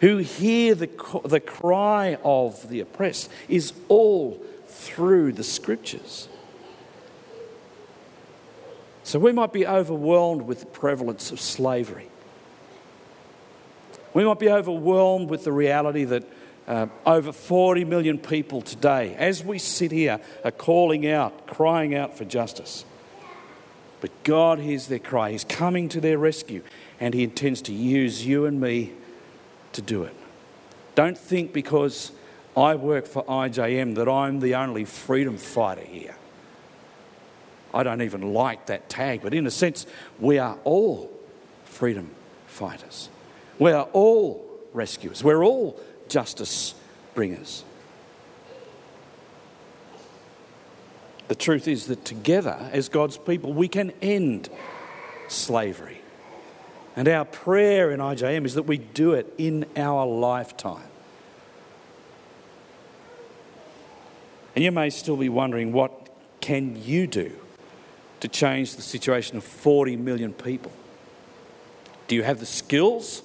who 0.00 0.18
hear 0.18 0.76
the, 0.76 0.88
the 1.24 1.40
cry 1.40 2.16
of 2.22 2.68
the 2.68 2.80
oppressed 2.80 3.28
is 3.48 3.72
all 3.88 4.40
through 4.68 5.32
the 5.32 5.42
scriptures. 5.42 6.28
So, 9.02 9.18
we 9.18 9.32
might 9.32 9.52
be 9.52 9.66
overwhelmed 9.66 10.42
with 10.42 10.60
the 10.60 10.66
prevalence 10.66 11.32
of 11.32 11.40
slavery. 11.40 12.11
We 14.14 14.24
might 14.24 14.38
be 14.38 14.50
overwhelmed 14.50 15.30
with 15.30 15.44
the 15.44 15.52
reality 15.52 16.04
that 16.04 16.24
uh, 16.66 16.86
over 17.04 17.32
40 17.32 17.84
million 17.84 18.18
people 18.18 18.62
today, 18.62 19.14
as 19.16 19.42
we 19.42 19.58
sit 19.58 19.90
here, 19.90 20.20
are 20.44 20.50
calling 20.50 21.06
out, 21.06 21.46
crying 21.46 21.94
out 21.94 22.16
for 22.16 22.24
justice. 22.24 22.84
But 24.00 24.10
God 24.24 24.58
hears 24.58 24.86
their 24.88 24.98
cry. 24.98 25.30
He's 25.30 25.44
coming 25.44 25.88
to 25.90 26.00
their 26.00 26.18
rescue, 26.18 26.62
and 27.00 27.14
He 27.14 27.24
intends 27.24 27.62
to 27.62 27.72
use 27.72 28.26
you 28.26 28.46
and 28.46 28.60
me 28.60 28.92
to 29.72 29.82
do 29.82 30.02
it. 30.02 30.14
Don't 30.94 31.16
think 31.16 31.52
because 31.52 32.12
I 32.56 32.74
work 32.74 33.06
for 33.06 33.24
IJM 33.24 33.94
that 33.94 34.08
I'm 34.08 34.40
the 34.40 34.54
only 34.54 34.84
freedom 34.84 35.38
fighter 35.38 35.82
here. 35.84 36.16
I 37.74 37.82
don't 37.82 38.02
even 38.02 38.34
like 38.34 38.66
that 38.66 38.88
tag, 38.88 39.22
but 39.22 39.32
in 39.32 39.46
a 39.46 39.50
sense, 39.50 39.86
we 40.20 40.38
are 40.38 40.58
all 40.64 41.10
freedom 41.64 42.10
fighters. 42.46 43.08
We 43.62 43.70
are 43.70 43.88
all 43.92 44.44
rescuers. 44.72 45.22
We're 45.22 45.44
all 45.44 45.78
justice 46.08 46.74
bringers. 47.14 47.62
The 51.28 51.36
truth 51.36 51.68
is 51.68 51.86
that 51.86 52.04
together, 52.04 52.58
as 52.72 52.88
God's 52.88 53.18
people, 53.18 53.52
we 53.52 53.68
can 53.68 53.92
end 54.02 54.48
slavery. 55.28 56.00
And 56.96 57.06
our 57.06 57.24
prayer 57.24 57.92
in 57.92 58.00
IJM 58.00 58.46
is 58.46 58.54
that 58.54 58.64
we 58.64 58.78
do 58.78 59.12
it 59.12 59.32
in 59.38 59.66
our 59.76 60.04
lifetime. 60.06 60.90
And 64.56 64.64
you 64.64 64.72
may 64.72 64.90
still 64.90 65.16
be 65.16 65.28
wondering 65.28 65.72
what 65.72 66.08
can 66.40 66.82
you 66.82 67.06
do 67.06 67.30
to 68.18 68.26
change 68.26 68.74
the 68.74 68.82
situation 68.82 69.36
of 69.36 69.44
40 69.44 69.98
million 69.98 70.32
people? 70.32 70.72
Do 72.08 72.16
you 72.16 72.24
have 72.24 72.40
the 72.40 72.46
skills? 72.46 73.22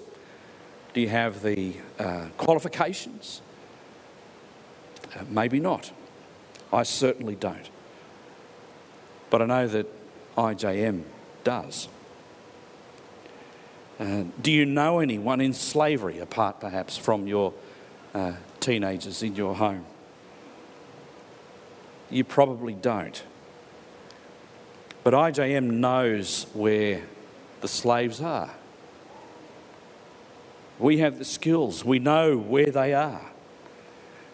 Do 0.93 1.01
you 1.01 1.09
have 1.09 1.41
the 1.41 1.75
uh, 1.99 2.25
qualifications? 2.37 3.41
Uh, 5.15 5.23
maybe 5.29 5.59
not. 5.59 5.91
I 6.71 6.83
certainly 6.83 7.35
don't. 7.35 7.69
But 9.29 9.41
I 9.41 9.45
know 9.45 9.67
that 9.67 9.87
IJM 10.37 11.03
does. 11.43 11.87
Uh, 13.99 14.23
do 14.41 14.51
you 14.51 14.65
know 14.65 14.99
anyone 14.99 15.41
in 15.41 15.53
slavery, 15.53 16.19
apart 16.19 16.59
perhaps 16.59 16.97
from 16.97 17.25
your 17.25 17.53
uh, 18.13 18.33
teenagers 18.59 19.23
in 19.23 19.35
your 19.35 19.55
home? 19.55 19.85
You 22.09 22.23
probably 22.23 22.73
don't. 22.73 23.21
But 25.03 25.13
IJM 25.13 25.71
knows 25.71 26.45
where 26.53 27.01
the 27.61 27.67
slaves 27.67 28.21
are. 28.21 28.51
We 30.79 30.99
have 30.99 31.17
the 31.17 31.25
skills, 31.25 31.83
we 31.83 31.99
know 31.99 32.37
where 32.37 32.71
they 32.71 32.93
are. 32.93 33.31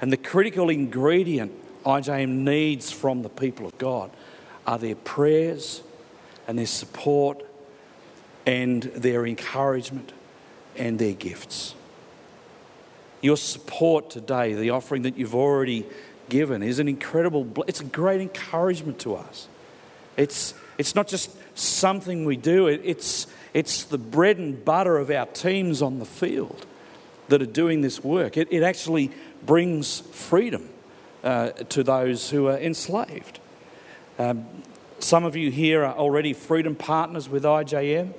And 0.01 0.11
the 0.11 0.17
critical 0.17 0.69
ingredient 0.69 1.53
IJM 1.85 2.29
needs 2.29 2.91
from 2.91 3.21
the 3.21 3.29
people 3.29 3.65
of 3.65 3.77
God 3.77 4.11
are 4.65 4.77
their 4.77 4.95
prayers 4.95 5.81
and 6.47 6.57
their 6.57 6.65
support 6.65 7.43
and 8.45 8.83
their 8.83 9.25
encouragement 9.25 10.11
and 10.75 10.99
their 10.99 11.13
gifts. 11.13 11.75
Your 13.21 13.37
support 13.37 14.09
today, 14.09 14.53
the 14.53 14.71
offering 14.71 15.03
that 15.03 15.17
you've 15.17 15.35
already 15.35 15.85
given, 16.27 16.61
is 16.61 16.79
an 16.79 16.87
incredible, 16.89 17.47
it's 17.67 17.79
a 17.79 17.85
great 17.85 18.19
encouragement 18.19 18.99
to 18.99 19.15
us. 19.15 19.47
It's, 20.17 20.53
it's 20.77 20.95
not 20.95 21.07
just 21.07 21.31
something 21.55 22.25
we 22.25 22.37
do, 22.37 22.67
it, 22.67 22.81
it's, 22.83 23.27
it's 23.53 23.83
the 23.83 23.97
bread 23.97 24.37
and 24.37 24.63
butter 24.63 24.97
of 24.97 25.09
our 25.09 25.25
teams 25.25 25.81
on 25.81 25.99
the 25.99 26.05
field 26.05 26.65
that 27.29 27.41
are 27.41 27.45
doing 27.45 27.81
this 27.81 28.03
work. 28.03 28.37
It, 28.37 28.47
it 28.51 28.63
actually 28.63 29.11
brings 29.45 29.99
freedom 29.99 30.69
uh, 31.23 31.51
to 31.51 31.83
those 31.83 32.29
who 32.29 32.47
are 32.47 32.57
enslaved. 32.57 33.39
Um, 34.19 34.45
some 34.99 35.25
of 35.25 35.35
you 35.35 35.51
here 35.51 35.83
are 35.83 35.95
already 35.95 36.33
freedom 36.33 36.75
partners 36.75 37.27
with 37.27 37.43
IJM. 37.43 38.13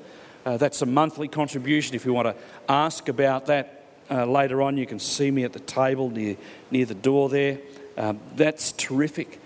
Uh, 0.45 0.57
that's 0.57 0.83
a 0.83 0.87
monthly 0.87 1.29
contribution. 1.29 1.95
If 1.95 2.05
you 2.05 2.13
want 2.13 2.29
to 2.29 2.37
ask 2.69 3.09
about 3.09 3.47
that 3.47 3.85
uh, 4.11 4.27
later 4.27 4.61
on, 4.61 4.77
you 4.77 4.87
can 4.87 4.99
see 4.99 5.31
me 5.31 5.45
at 5.45 5.53
the 5.53 5.61
table 5.61 6.11
near, 6.11 6.37
near 6.71 6.85
the 6.85 6.95
door 6.95 7.29
there. 7.29 7.59
Um, 7.97 8.21
that's 8.37 8.73
terrific. 8.73 9.41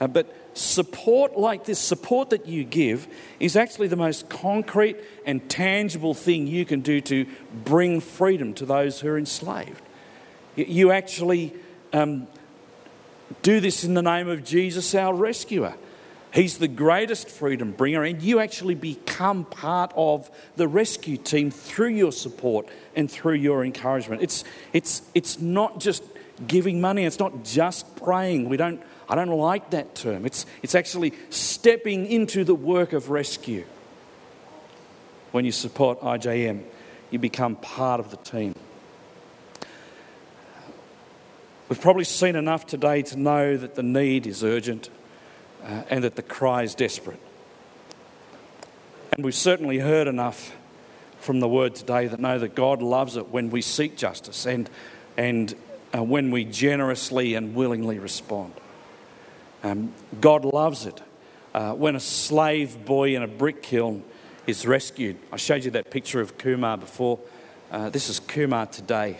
Uh, 0.00 0.06
but 0.06 0.34
support 0.54 1.38
like 1.38 1.64
this, 1.64 1.78
support 1.78 2.30
that 2.30 2.46
you 2.46 2.64
give, 2.64 3.06
is 3.38 3.54
actually 3.54 3.88
the 3.88 3.96
most 3.96 4.28
concrete 4.28 4.96
and 5.26 5.48
tangible 5.50 6.14
thing 6.14 6.46
you 6.46 6.64
can 6.64 6.80
do 6.80 7.00
to 7.00 7.26
bring 7.64 8.00
freedom 8.00 8.54
to 8.54 8.64
those 8.64 9.00
who 9.00 9.08
are 9.08 9.18
enslaved. 9.18 9.82
You 10.56 10.90
actually 10.90 11.54
um, 11.92 12.26
do 13.42 13.60
this 13.60 13.84
in 13.84 13.94
the 13.94 14.02
name 14.02 14.28
of 14.28 14.42
Jesus, 14.42 14.94
our 14.94 15.14
rescuer. 15.14 15.74
He's 16.32 16.58
the 16.58 16.68
greatest 16.68 17.28
freedom 17.28 17.72
bringer, 17.72 18.04
and 18.04 18.22
you 18.22 18.38
actually 18.38 18.76
become 18.76 19.44
part 19.44 19.92
of 19.96 20.30
the 20.56 20.68
rescue 20.68 21.16
team 21.16 21.50
through 21.50 21.88
your 21.88 22.12
support 22.12 22.68
and 22.94 23.10
through 23.10 23.34
your 23.34 23.64
encouragement. 23.64 24.22
It's, 24.22 24.44
it's, 24.72 25.02
it's 25.12 25.40
not 25.40 25.80
just 25.80 26.04
giving 26.46 26.80
money, 26.80 27.04
it's 27.04 27.18
not 27.18 27.44
just 27.44 27.96
praying. 27.96 28.48
We 28.48 28.56
don't, 28.56 28.80
I 29.10 29.16
don't 29.16 29.28
like 29.28 29.70
that 29.70 29.96
term. 29.96 30.24
It's, 30.24 30.46
it's 30.62 30.76
actually 30.76 31.12
stepping 31.30 32.06
into 32.06 32.44
the 32.44 32.54
work 32.54 32.92
of 32.92 33.10
rescue. 33.10 33.64
When 35.32 35.44
you 35.44 35.50
support 35.50 36.00
IJM, 36.00 36.62
you 37.10 37.18
become 37.18 37.56
part 37.56 37.98
of 37.98 38.12
the 38.12 38.16
team. 38.18 38.54
We've 41.68 41.80
probably 41.80 42.04
seen 42.04 42.36
enough 42.36 42.66
today 42.66 43.02
to 43.02 43.18
know 43.18 43.56
that 43.56 43.74
the 43.74 43.82
need 43.82 44.28
is 44.28 44.44
urgent 44.44 44.90
uh, 45.64 45.82
and 45.90 46.04
that 46.04 46.14
the 46.14 46.22
cry 46.22 46.62
is 46.62 46.76
desperate. 46.76 47.20
And 49.12 49.24
we've 49.24 49.34
certainly 49.34 49.78
heard 49.78 50.06
enough 50.06 50.54
from 51.18 51.40
the 51.40 51.48
word 51.48 51.74
today 51.74 52.06
that 52.06 52.20
know 52.20 52.38
that 52.38 52.54
God 52.54 52.80
loves 52.80 53.16
it 53.16 53.28
when 53.30 53.50
we 53.50 53.60
seek 53.60 53.96
justice 53.96 54.46
and, 54.46 54.70
and 55.16 55.52
uh, 55.92 56.00
when 56.00 56.30
we 56.30 56.44
generously 56.44 57.34
and 57.34 57.56
willingly 57.56 57.98
respond. 57.98 58.54
Um, 59.62 59.92
God 60.20 60.44
loves 60.46 60.86
it 60.86 61.02
uh, 61.54 61.74
when 61.74 61.94
a 61.94 62.00
slave 62.00 62.84
boy 62.84 63.14
in 63.14 63.22
a 63.22 63.28
brick 63.28 63.62
kiln 63.62 64.02
is 64.46 64.66
rescued. 64.66 65.18
I 65.30 65.36
showed 65.36 65.64
you 65.64 65.70
that 65.72 65.90
picture 65.90 66.20
of 66.20 66.38
Kumar 66.38 66.78
before. 66.78 67.18
Uh, 67.70 67.90
this 67.90 68.08
is 68.08 68.20
Kumar 68.20 68.66
today. 68.66 69.18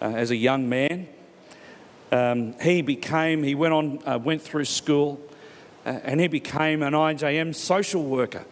Uh, 0.00 0.04
as 0.04 0.30
a 0.30 0.36
young 0.36 0.68
man, 0.68 1.08
um, 2.12 2.54
he 2.60 2.80
became, 2.80 3.42
he 3.42 3.56
went 3.56 3.74
on, 3.74 3.98
uh, 4.06 4.18
went 4.18 4.40
through 4.40 4.66
school, 4.66 5.20
uh, 5.84 5.98
and 6.04 6.20
he 6.20 6.28
became 6.28 6.82
an 6.82 6.92
IJM 6.92 7.52
social 7.54 8.04
worker. 8.04 8.44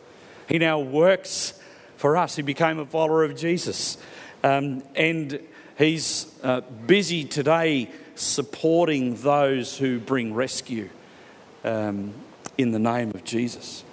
He 0.49 0.59
now 0.59 0.81
works 0.81 1.61
for 1.97 2.17
us. 2.17 2.35
He 2.35 2.43
became 2.43 2.81
a 2.81 2.87
follower 2.87 3.23
of 3.23 3.37
Jesus. 3.37 3.99
Um, 4.43 4.83
and 4.97 5.39
he's 5.79 6.35
uh, 6.43 6.63
busy 6.87 7.25
today 7.25 7.91
supporting 8.17 9.15
those 9.17 9.79
who 9.79 10.01
bring 10.01 10.35
rescue 10.35 10.91
um, 11.65 12.15
in 12.57 12.71
the 12.73 12.79
name 12.79 13.11
of 13.11 13.25
Jesus. 13.25 13.85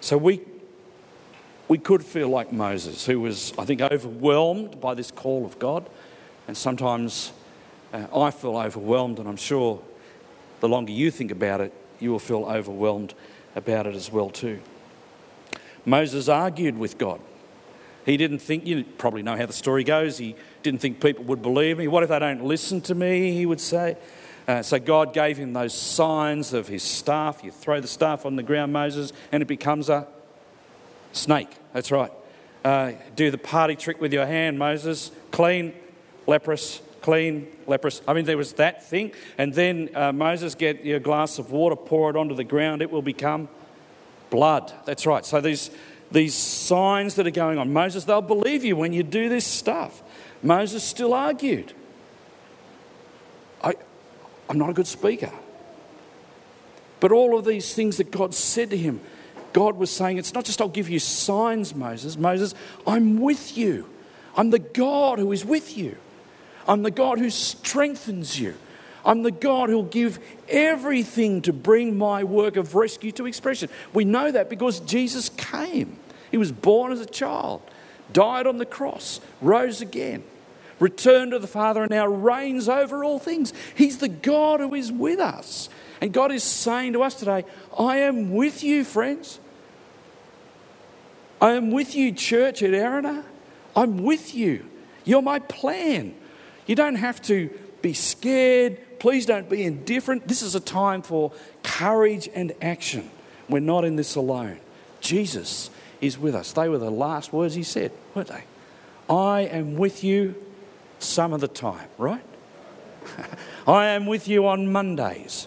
So 0.00 0.16
we, 0.16 0.40
we 1.68 1.78
could 1.78 2.04
feel 2.04 2.28
like 2.28 2.52
Moses, 2.52 3.06
who 3.06 3.20
was, 3.20 3.52
I 3.58 3.64
think, 3.64 3.80
overwhelmed 3.80 4.80
by 4.80 4.94
this 4.94 5.10
call 5.10 5.44
of 5.44 5.58
God. 5.58 5.88
And 6.46 6.56
sometimes 6.56 7.32
uh, 7.92 8.06
I 8.16 8.30
feel 8.30 8.56
overwhelmed, 8.56 9.18
and 9.18 9.28
I'm 9.28 9.36
sure 9.36 9.80
the 10.60 10.68
longer 10.68 10.92
you 10.92 11.10
think 11.10 11.30
about 11.30 11.60
it, 11.60 11.72
you 11.98 12.10
will 12.10 12.18
feel 12.18 12.44
overwhelmed 12.44 13.14
about 13.54 13.86
it 13.86 13.94
as 13.94 14.12
well 14.12 14.30
too. 14.30 14.60
Moses 15.84 16.28
argued 16.28 16.78
with 16.78 16.98
God. 16.98 17.20
He 18.06 18.16
didn't 18.16 18.38
think, 18.38 18.66
you 18.66 18.84
probably 18.84 19.22
know 19.22 19.36
how 19.36 19.46
the 19.46 19.52
story 19.52 19.82
goes, 19.84 20.16
he 20.16 20.36
didn't 20.62 20.80
think 20.80 21.00
people 21.02 21.24
would 21.24 21.42
believe 21.42 21.76
me. 21.76 21.88
What 21.88 22.04
if 22.04 22.08
they 22.08 22.18
don't 22.20 22.44
listen 22.44 22.80
to 22.82 22.94
me? 22.94 23.32
He 23.32 23.44
would 23.44 23.60
say. 23.60 23.96
Uh, 24.46 24.62
so 24.62 24.78
God 24.78 25.12
gave 25.12 25.36
him 25.36 25.52
those 25.52 25.74
signs 25.74 26.52
of 26.52 26.68
his 26.68 26.84
staff. 26.84 27.42
You 27.42 27.50
throw 27.50 27.80
the 27.80 27.88
staff 27.88 28.24
on 28.24 28.36
the 28.36 28.44
ground, 28.44 28.72
Moses, 28.72 29.12
and 29.32 29.42
it 29.42 29.46
becomes 29.46 29.88
a 29.88 30.06
snake. 31.12 31.50
That's 31.72 31.90
right. 31.90 32.12
Uh, 32.64 32.92
do 33.16 33.32
the 33.32 33.38
party 33.38 33.74
trick 33.74 34.00
with 34.00 34.12
your 34.12 34.24
hand, 34.24 34.56
Moses. 34.56 35.10
Clean, 35.32 35.74
leprous, 36.28 36.80
clean, 37.00 37.48
leprous. 37.66 38.02
I 38.06 38.12
mean, 38.12 38.24
there 38.24 38.36
was 38.36 38.52
that 38.54 38.84
thing. 38.84 39.12
And 39.36 39.52
then 39.52 39.90
uh, 39.96 40.12
Moses, 40.12 40.54
get 40.54 40.84
your 40.84 41.00
glass 41.00 41.40
of 41.40 41.50
water, 41.50 41.74
pour 41.74 42.10
it 42.10 42.16
onto 42.16 42.36
the 42.36 42.44
ground, 42.44 42.82
it 42.82 42.90
will 42.90 43.02
become 43.02 43.48
blood. 44.30 44.72
That's 44.84 45.06
right. 45.06 45.24
So 45.24 45.40
these, 45.40 45.70
these 46.10 46.34
signs 46.34 47.14
that 47.16 47.26
are 47.26 47.32
going 47.32 47.58
on, 47.58 47.72
Moses, 47.72 48.04
they'll 48.04 48.22
believe 48.22 48.64
you 48.64 48.76
when 48.76 48.92
you 48.92 49.02
do 49.02 49.28
this 49.28 49.46
stuff. 49.46 50.02
Moses 50.42 50.84
still 50.84 51.12
argued. 51.14 51.72
I, 53.62 53.74
I'm 54.48 54.58
not 54.58 54.70
a 54.70 54.72
good 54.72 54.86
speaker. 54.86 55.32
But 57.00 57.12
all 57.12 57.38
of 57.38 57.44
these 57.44 57.74
things 57.74 57.98
that 57.98 58.10
God 58.10 58.34
said 58.34 58.70
to 58.70 58.76
him, 58.76 59.00
God 59.52 59.76
was 59.76 59.90
saying, 59.90 60.18
It's 60.18 60.34
not 60.34 60.44
just 60.44 60.60
I'll 60.60 60.68
give 60.68 60.88
you 60.88 60.98
signs, 60.98 61.74
Moses. 61.74 62.16
Moses, 62.16 62.54
I'm 62.86 63.20
with 63.20 63.56
you. 63.56 63.88
I'm 64.36 64.50
the 64.50 64.58
God 64.58 65.18
who 65.18 65.32
is 65.32 65.44
with 65.44 65.76
you. 65.76 65.96
I'm 66.68 66.82
the 66.82 66.90
God 66.90 67.18
who 67.18 67.30
strengthens 67.30 68.38
you. 68.38 68.54
I'm 69.06 69.22
the 69.22 69.30
God 69.30 69.68
who'll 69.70 69.84
give 69.84 70.18
everything 70.48 71.40
to 71.42 71.52
bring 71.52 71.96
my 71.96 72.24
work 72.24 72.56
of 72.56 72.74
rescue 72.74 73.12
to 73.12 73.26
expression. 73.26 73.70
We 73.94 74.04
know 74.04 74.32
that 74.32 74.50
because 74.50 74.80
Jesus 74.80 75.28
came. 75.30 75.98
He 76.32 76.36
was 76.36 76.50
born 76.50 76.90
as 76.90 77.00
a 77.00 77.06
child, 77.06 77.62
died 78.12 78.48
on 78.48 78.58
the 78.58 78.66
cross, 78.66 79.20
rose 79.40 79.80
again, 79.80 80.24
returned 80.80 81.30
to 81.30 81.38
the 81.38 81.46
Father, 81.46 81.82
and 81.82 81.90
now 81.90 82.06
reigns 82.06 82.68
over 82.68 83.04
all 83.04 83.20
things. 83.20 83.52
He's 83.76 83.98
the 83.98 84.08
God 84.08 84.58
who 84.58 84.74
is 84.74 84.90
with 84.90 85.20
us. 85.20 85.68
And 86.00 86.12
God 86.12 86.32
is 86.32 86.42
saying 86.42 86.92
to 86.94 87.02
us 87.02 87.14
today, 87.14 87.44
I 87.78 87.98
am 87.98 88.32
with 88.32 88.64
you, 88.64 88.84
friends. 88.84 89.38
I 91.40 91.52
am 91.52 91.70
with 91.70 91.94
you, 91.94 92.12
church 92.12 92.62
at 92.62 92.72
Erina. 92.72 93.24
I'm 93.76 94.02
with 94.02 94.34
you. 94.34 94.66
You're 95.04 95.22
my 95.22 95.38
plan. 95.38 96.14
You 96.66 96.74
don't 96.74 96.96
have 96.96 97.22
to 97.22 97.50
be 97.82 97.92
scared. 97.92 98.80
Please 98.98 99.26
don't 99.26 99.48
be 99.48 99.62
indifferent. 99.62 100.28
This 100.28 100.42
is 100.42 100.54
a 100.54 100.60
time 100.60 101.02
for 101.02 101.32
courage 101.62 102.28
and 102.34 102.52
action. 102.62 103.10
We're 103.48 103.60
not 103.60 103.84
in 103.84 103.96
this 103.96 104.16
alone. 104.16 104.58
Jesus 105.00 105.70
is 106.00 106.18
with 106.18 106.34
us. 106.34 106.52
They 106.52 106.68
were 106.68 106.78
the 106.78 106.90
last 106.90 107.32
words 107.32 107.54
he 107.54 107.62
said, 107.62 107.92
weren't 108.14 108.28
they? 108.28 108.44
I 109.08 109.42
am 109.42 109.76
with 109.76 110.02
you 110.02 110.34
some 110.98 111.32
of 111.32 111.40
the 111.40 111.48
time, 111.48 111.88
right? 111.98 112.24
I 113.66 113.86
am 113.86 114.06
with 114.06 114.28
you 114.28 114.46
on 114.46 114.72
Mondays. 114.72 115.46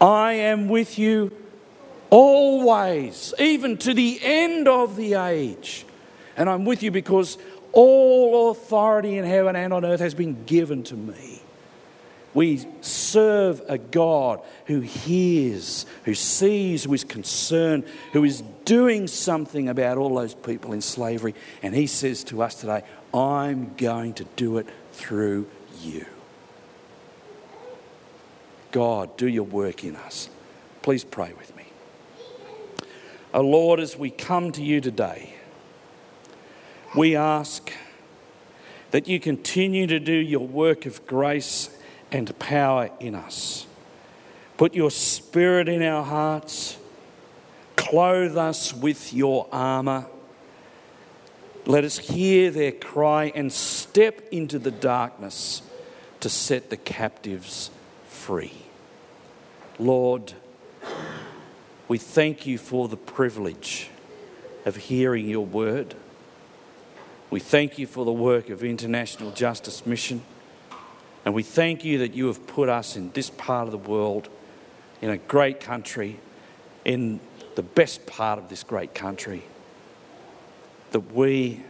I 0.00 0.34
am 0.34 0.68
with 0.68 0.98
you 0.98 1.32
always, 2.10 3.32
even 3.38 3.76
to 3.78 3.94
the 3.94 4.18
end 4.22 4.68
of 4.68 4.96
the 4.96 5.14
age. 5.14 5.86
And 6.36 6.50
I'm 6.50 6.64
with 6.64 6.82
you 6.82 6.90
because 6.90 7.38
all 7.72 8.50
authority 8.50 9.18
in 9.18 9.24
heaven 9.24 9.56
and 9.56 9.72
on 9.72 9.84
earth 9.84 10.00
has 10.00 10.14
been 10.14 10.44
given 10.44 10.82
to 10.84 10.94
me. 10.94 11.42
We 12.34 12.66
serve 12.80 13.62
a 13.68 13.78
God 13.78 14.40
who 14.66 14.80
hears, 14.80 15.86
who 16.04 16.14
sees, 16.14 16.84
who 16.84 16.92
is 16.92 17.04
concerned, 17.04 17.84
who 18.12 18.24
is 18.24 18.42
doing 18.64 19.06
something 19.06 19.68
about 19.68 19.98
all 19.98 20.16
those 20.16 20.34
people 20.34 20.72
in 20.72 20.80
slavery. 20.80 21.34
And 21.62 21.74
He 21.74 21.86
says 21.86 22.24
to 22.24 22.42
us 22.42 22.56
today, 22.56 22.82
I'm 23.14 23.74
going 23.76 24.14
to 24.14 24.24
do 24.36 24.58
it 24.58 24.66
through 24.92 25.46
you. 25.80 26.06
God, 28.72 29.16
do 29.16 29.28
your 29.28 29.44
work 29.44 29.84
in 29.84 29.94
us. 29.94 30.28
Please 30.82 31.04
pray 31.04 31.32
with 31.38 31.56
me. 31.56 31.64
O 33.32 33.40
Lord, 33.40 33.78
as 33.78 33.96
we 33.96 34.10
come 34.10 34.50
to 34.52 34.62
you 34.62 34.80
today, 34.80 35.34
we 36.96 37.14
ask 37.14 37.72
that 38.90 39.08
you 39.08 39.18
continue 39.18 39.86
to 39.86 39.98
do 39.98 40.12
your 40.12 40.46
work 40.46 40.86
of 40.86 41.04
grace 41.06 41.68
and 42.14 42.38
power 42.38 42.90
in 43.00 43.16
us. 43.16 43.66
Put 44.56 44.72
your 44.72 44.92
spirit 44.92 45.68
in 45.68 45.82
our 45.82 46.04
hearts. 46.04 46.76
Clothe 47.74 48.38
us 48.38 48.72
with 48.72 49.12
your 49.12 49.48
armour. 49.50 50.06
Let 51.66 51.82
us 51.82 51.98
hear 51.98 52.52
their 52.52 52.70
cry 52.70 53.32
and 53.34 53.52
step 53.52 54.28
into 54.30 54.60
the 54.60 54.70
darkness 54.70 55.62
to 56.20 56.28
set 56.28 56.70
the 56.70 56.76
captives 56.76 57.72
free. 58.08 58.52
Lord, 59.80 60.34
we 61.88 61.98
thank 61.98 62.46
you 62.46 62.58
for 62.58 62.86
the 62.86 62.96
privilege 62.96 63.90
of 64.64 64.76
hearing 64.76 65.28
your 65.28 65.44
word. 65.44 65.96
We 67.30 67.40
thank 67.40 67.76
you 67.76 67.88
for 67.88 68.04
the 68.04 68.12
work 68.12 68.50
of 68.50 68.62
International 68.62 69.32
Justice 69.32 69.84
Mission. 69.84 70.22
And 71.24 71.34
we 71.34 71.42
thank 71.42 71.84
you 71.84 71.98
that 71.98 72.14
you 72.14 72.26
have 72.26 72.46
put 72.46 72.68
us 72.68 72.96
in 72.96 73.10
this 73.12 73.30
part 73.30 73.66
of 73.66 73.72
the 73.72 73.90
world, 73.90 74.28
in 75.00 75.10
a 75.10 75.16
great 75.16 75.60
country, 75.60 76.20
in 76.84 77.18
the 77.54 77.62
best 77.62 78.06
part 78.06 78.38
of 78.38 78.48
this 78.48 78.62
great 78.62 78.94
country, 78.94 79.42
that 80.90 81.12
we 81.12 81.62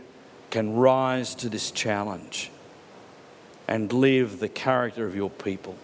can 0.50 0.74
rise 0.74 1.34
to 1.36 1.48
this 1.48 1.70
challenge 1.70 2.50
and 3.68 3.92
live 3.92 4.40
the 4.40 4.48
character 4.48 5.06
of 5.06 5.14
your 5.14 5.30
people, 5.30 5.76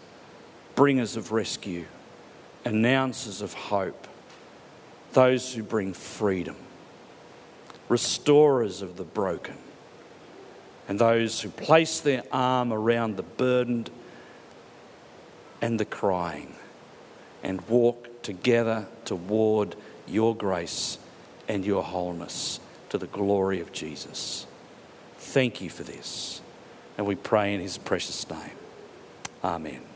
bringers 0.74 1.16
of 1.16 1.32
rescue, 1.32 1.86
announcers 2.64 3.40
of 3.40 3.54
hope, 3.54 4.06
those 5.12 5.54
who 5.54 5.62
bring 5.62 5.92
freedom, 5.92 6.56
restorers 7.88 8.82
of 8.82 8.96
the 8.96 9.04
broken 9.04 9.56
and 10.90 10.98
those 10.98 11.40
who 11.40 11.48
place 11.50 12.00
their 12.00 12.24
arm 12.32 12.72
around 12.72 13.16
the 13.16 13.22
burdened 13.22 13.88
and 15.62 15.78
the 15.78 15.84
crying 15.84 16.56
and 17.44 17.60
walk 17.68 18.22
together 18.22 18.88
toward 19.04 19.76
your 20.08 20.34
grace 20.34 20.98
and 21.46 21.64
your 21.64 21.84
wholeness 21.84 22.58
to 22.88 22.98
the 22.98 23.06
glory 23.06 23.60
of 23.60 23.70
Jesus. 23.70 24.48
Thank 25.16 25.60
you 25.60 25.70
for 25.70 25.84
this. 25.84 26.42
And 26.98 27.06
we 27.06 27.14
pray 27.14 27.54
in 27.54 27.60
his 27.60 27.78
precious 27.78 28.28
name. 28.28 28.50
Amen. 29.44 29.89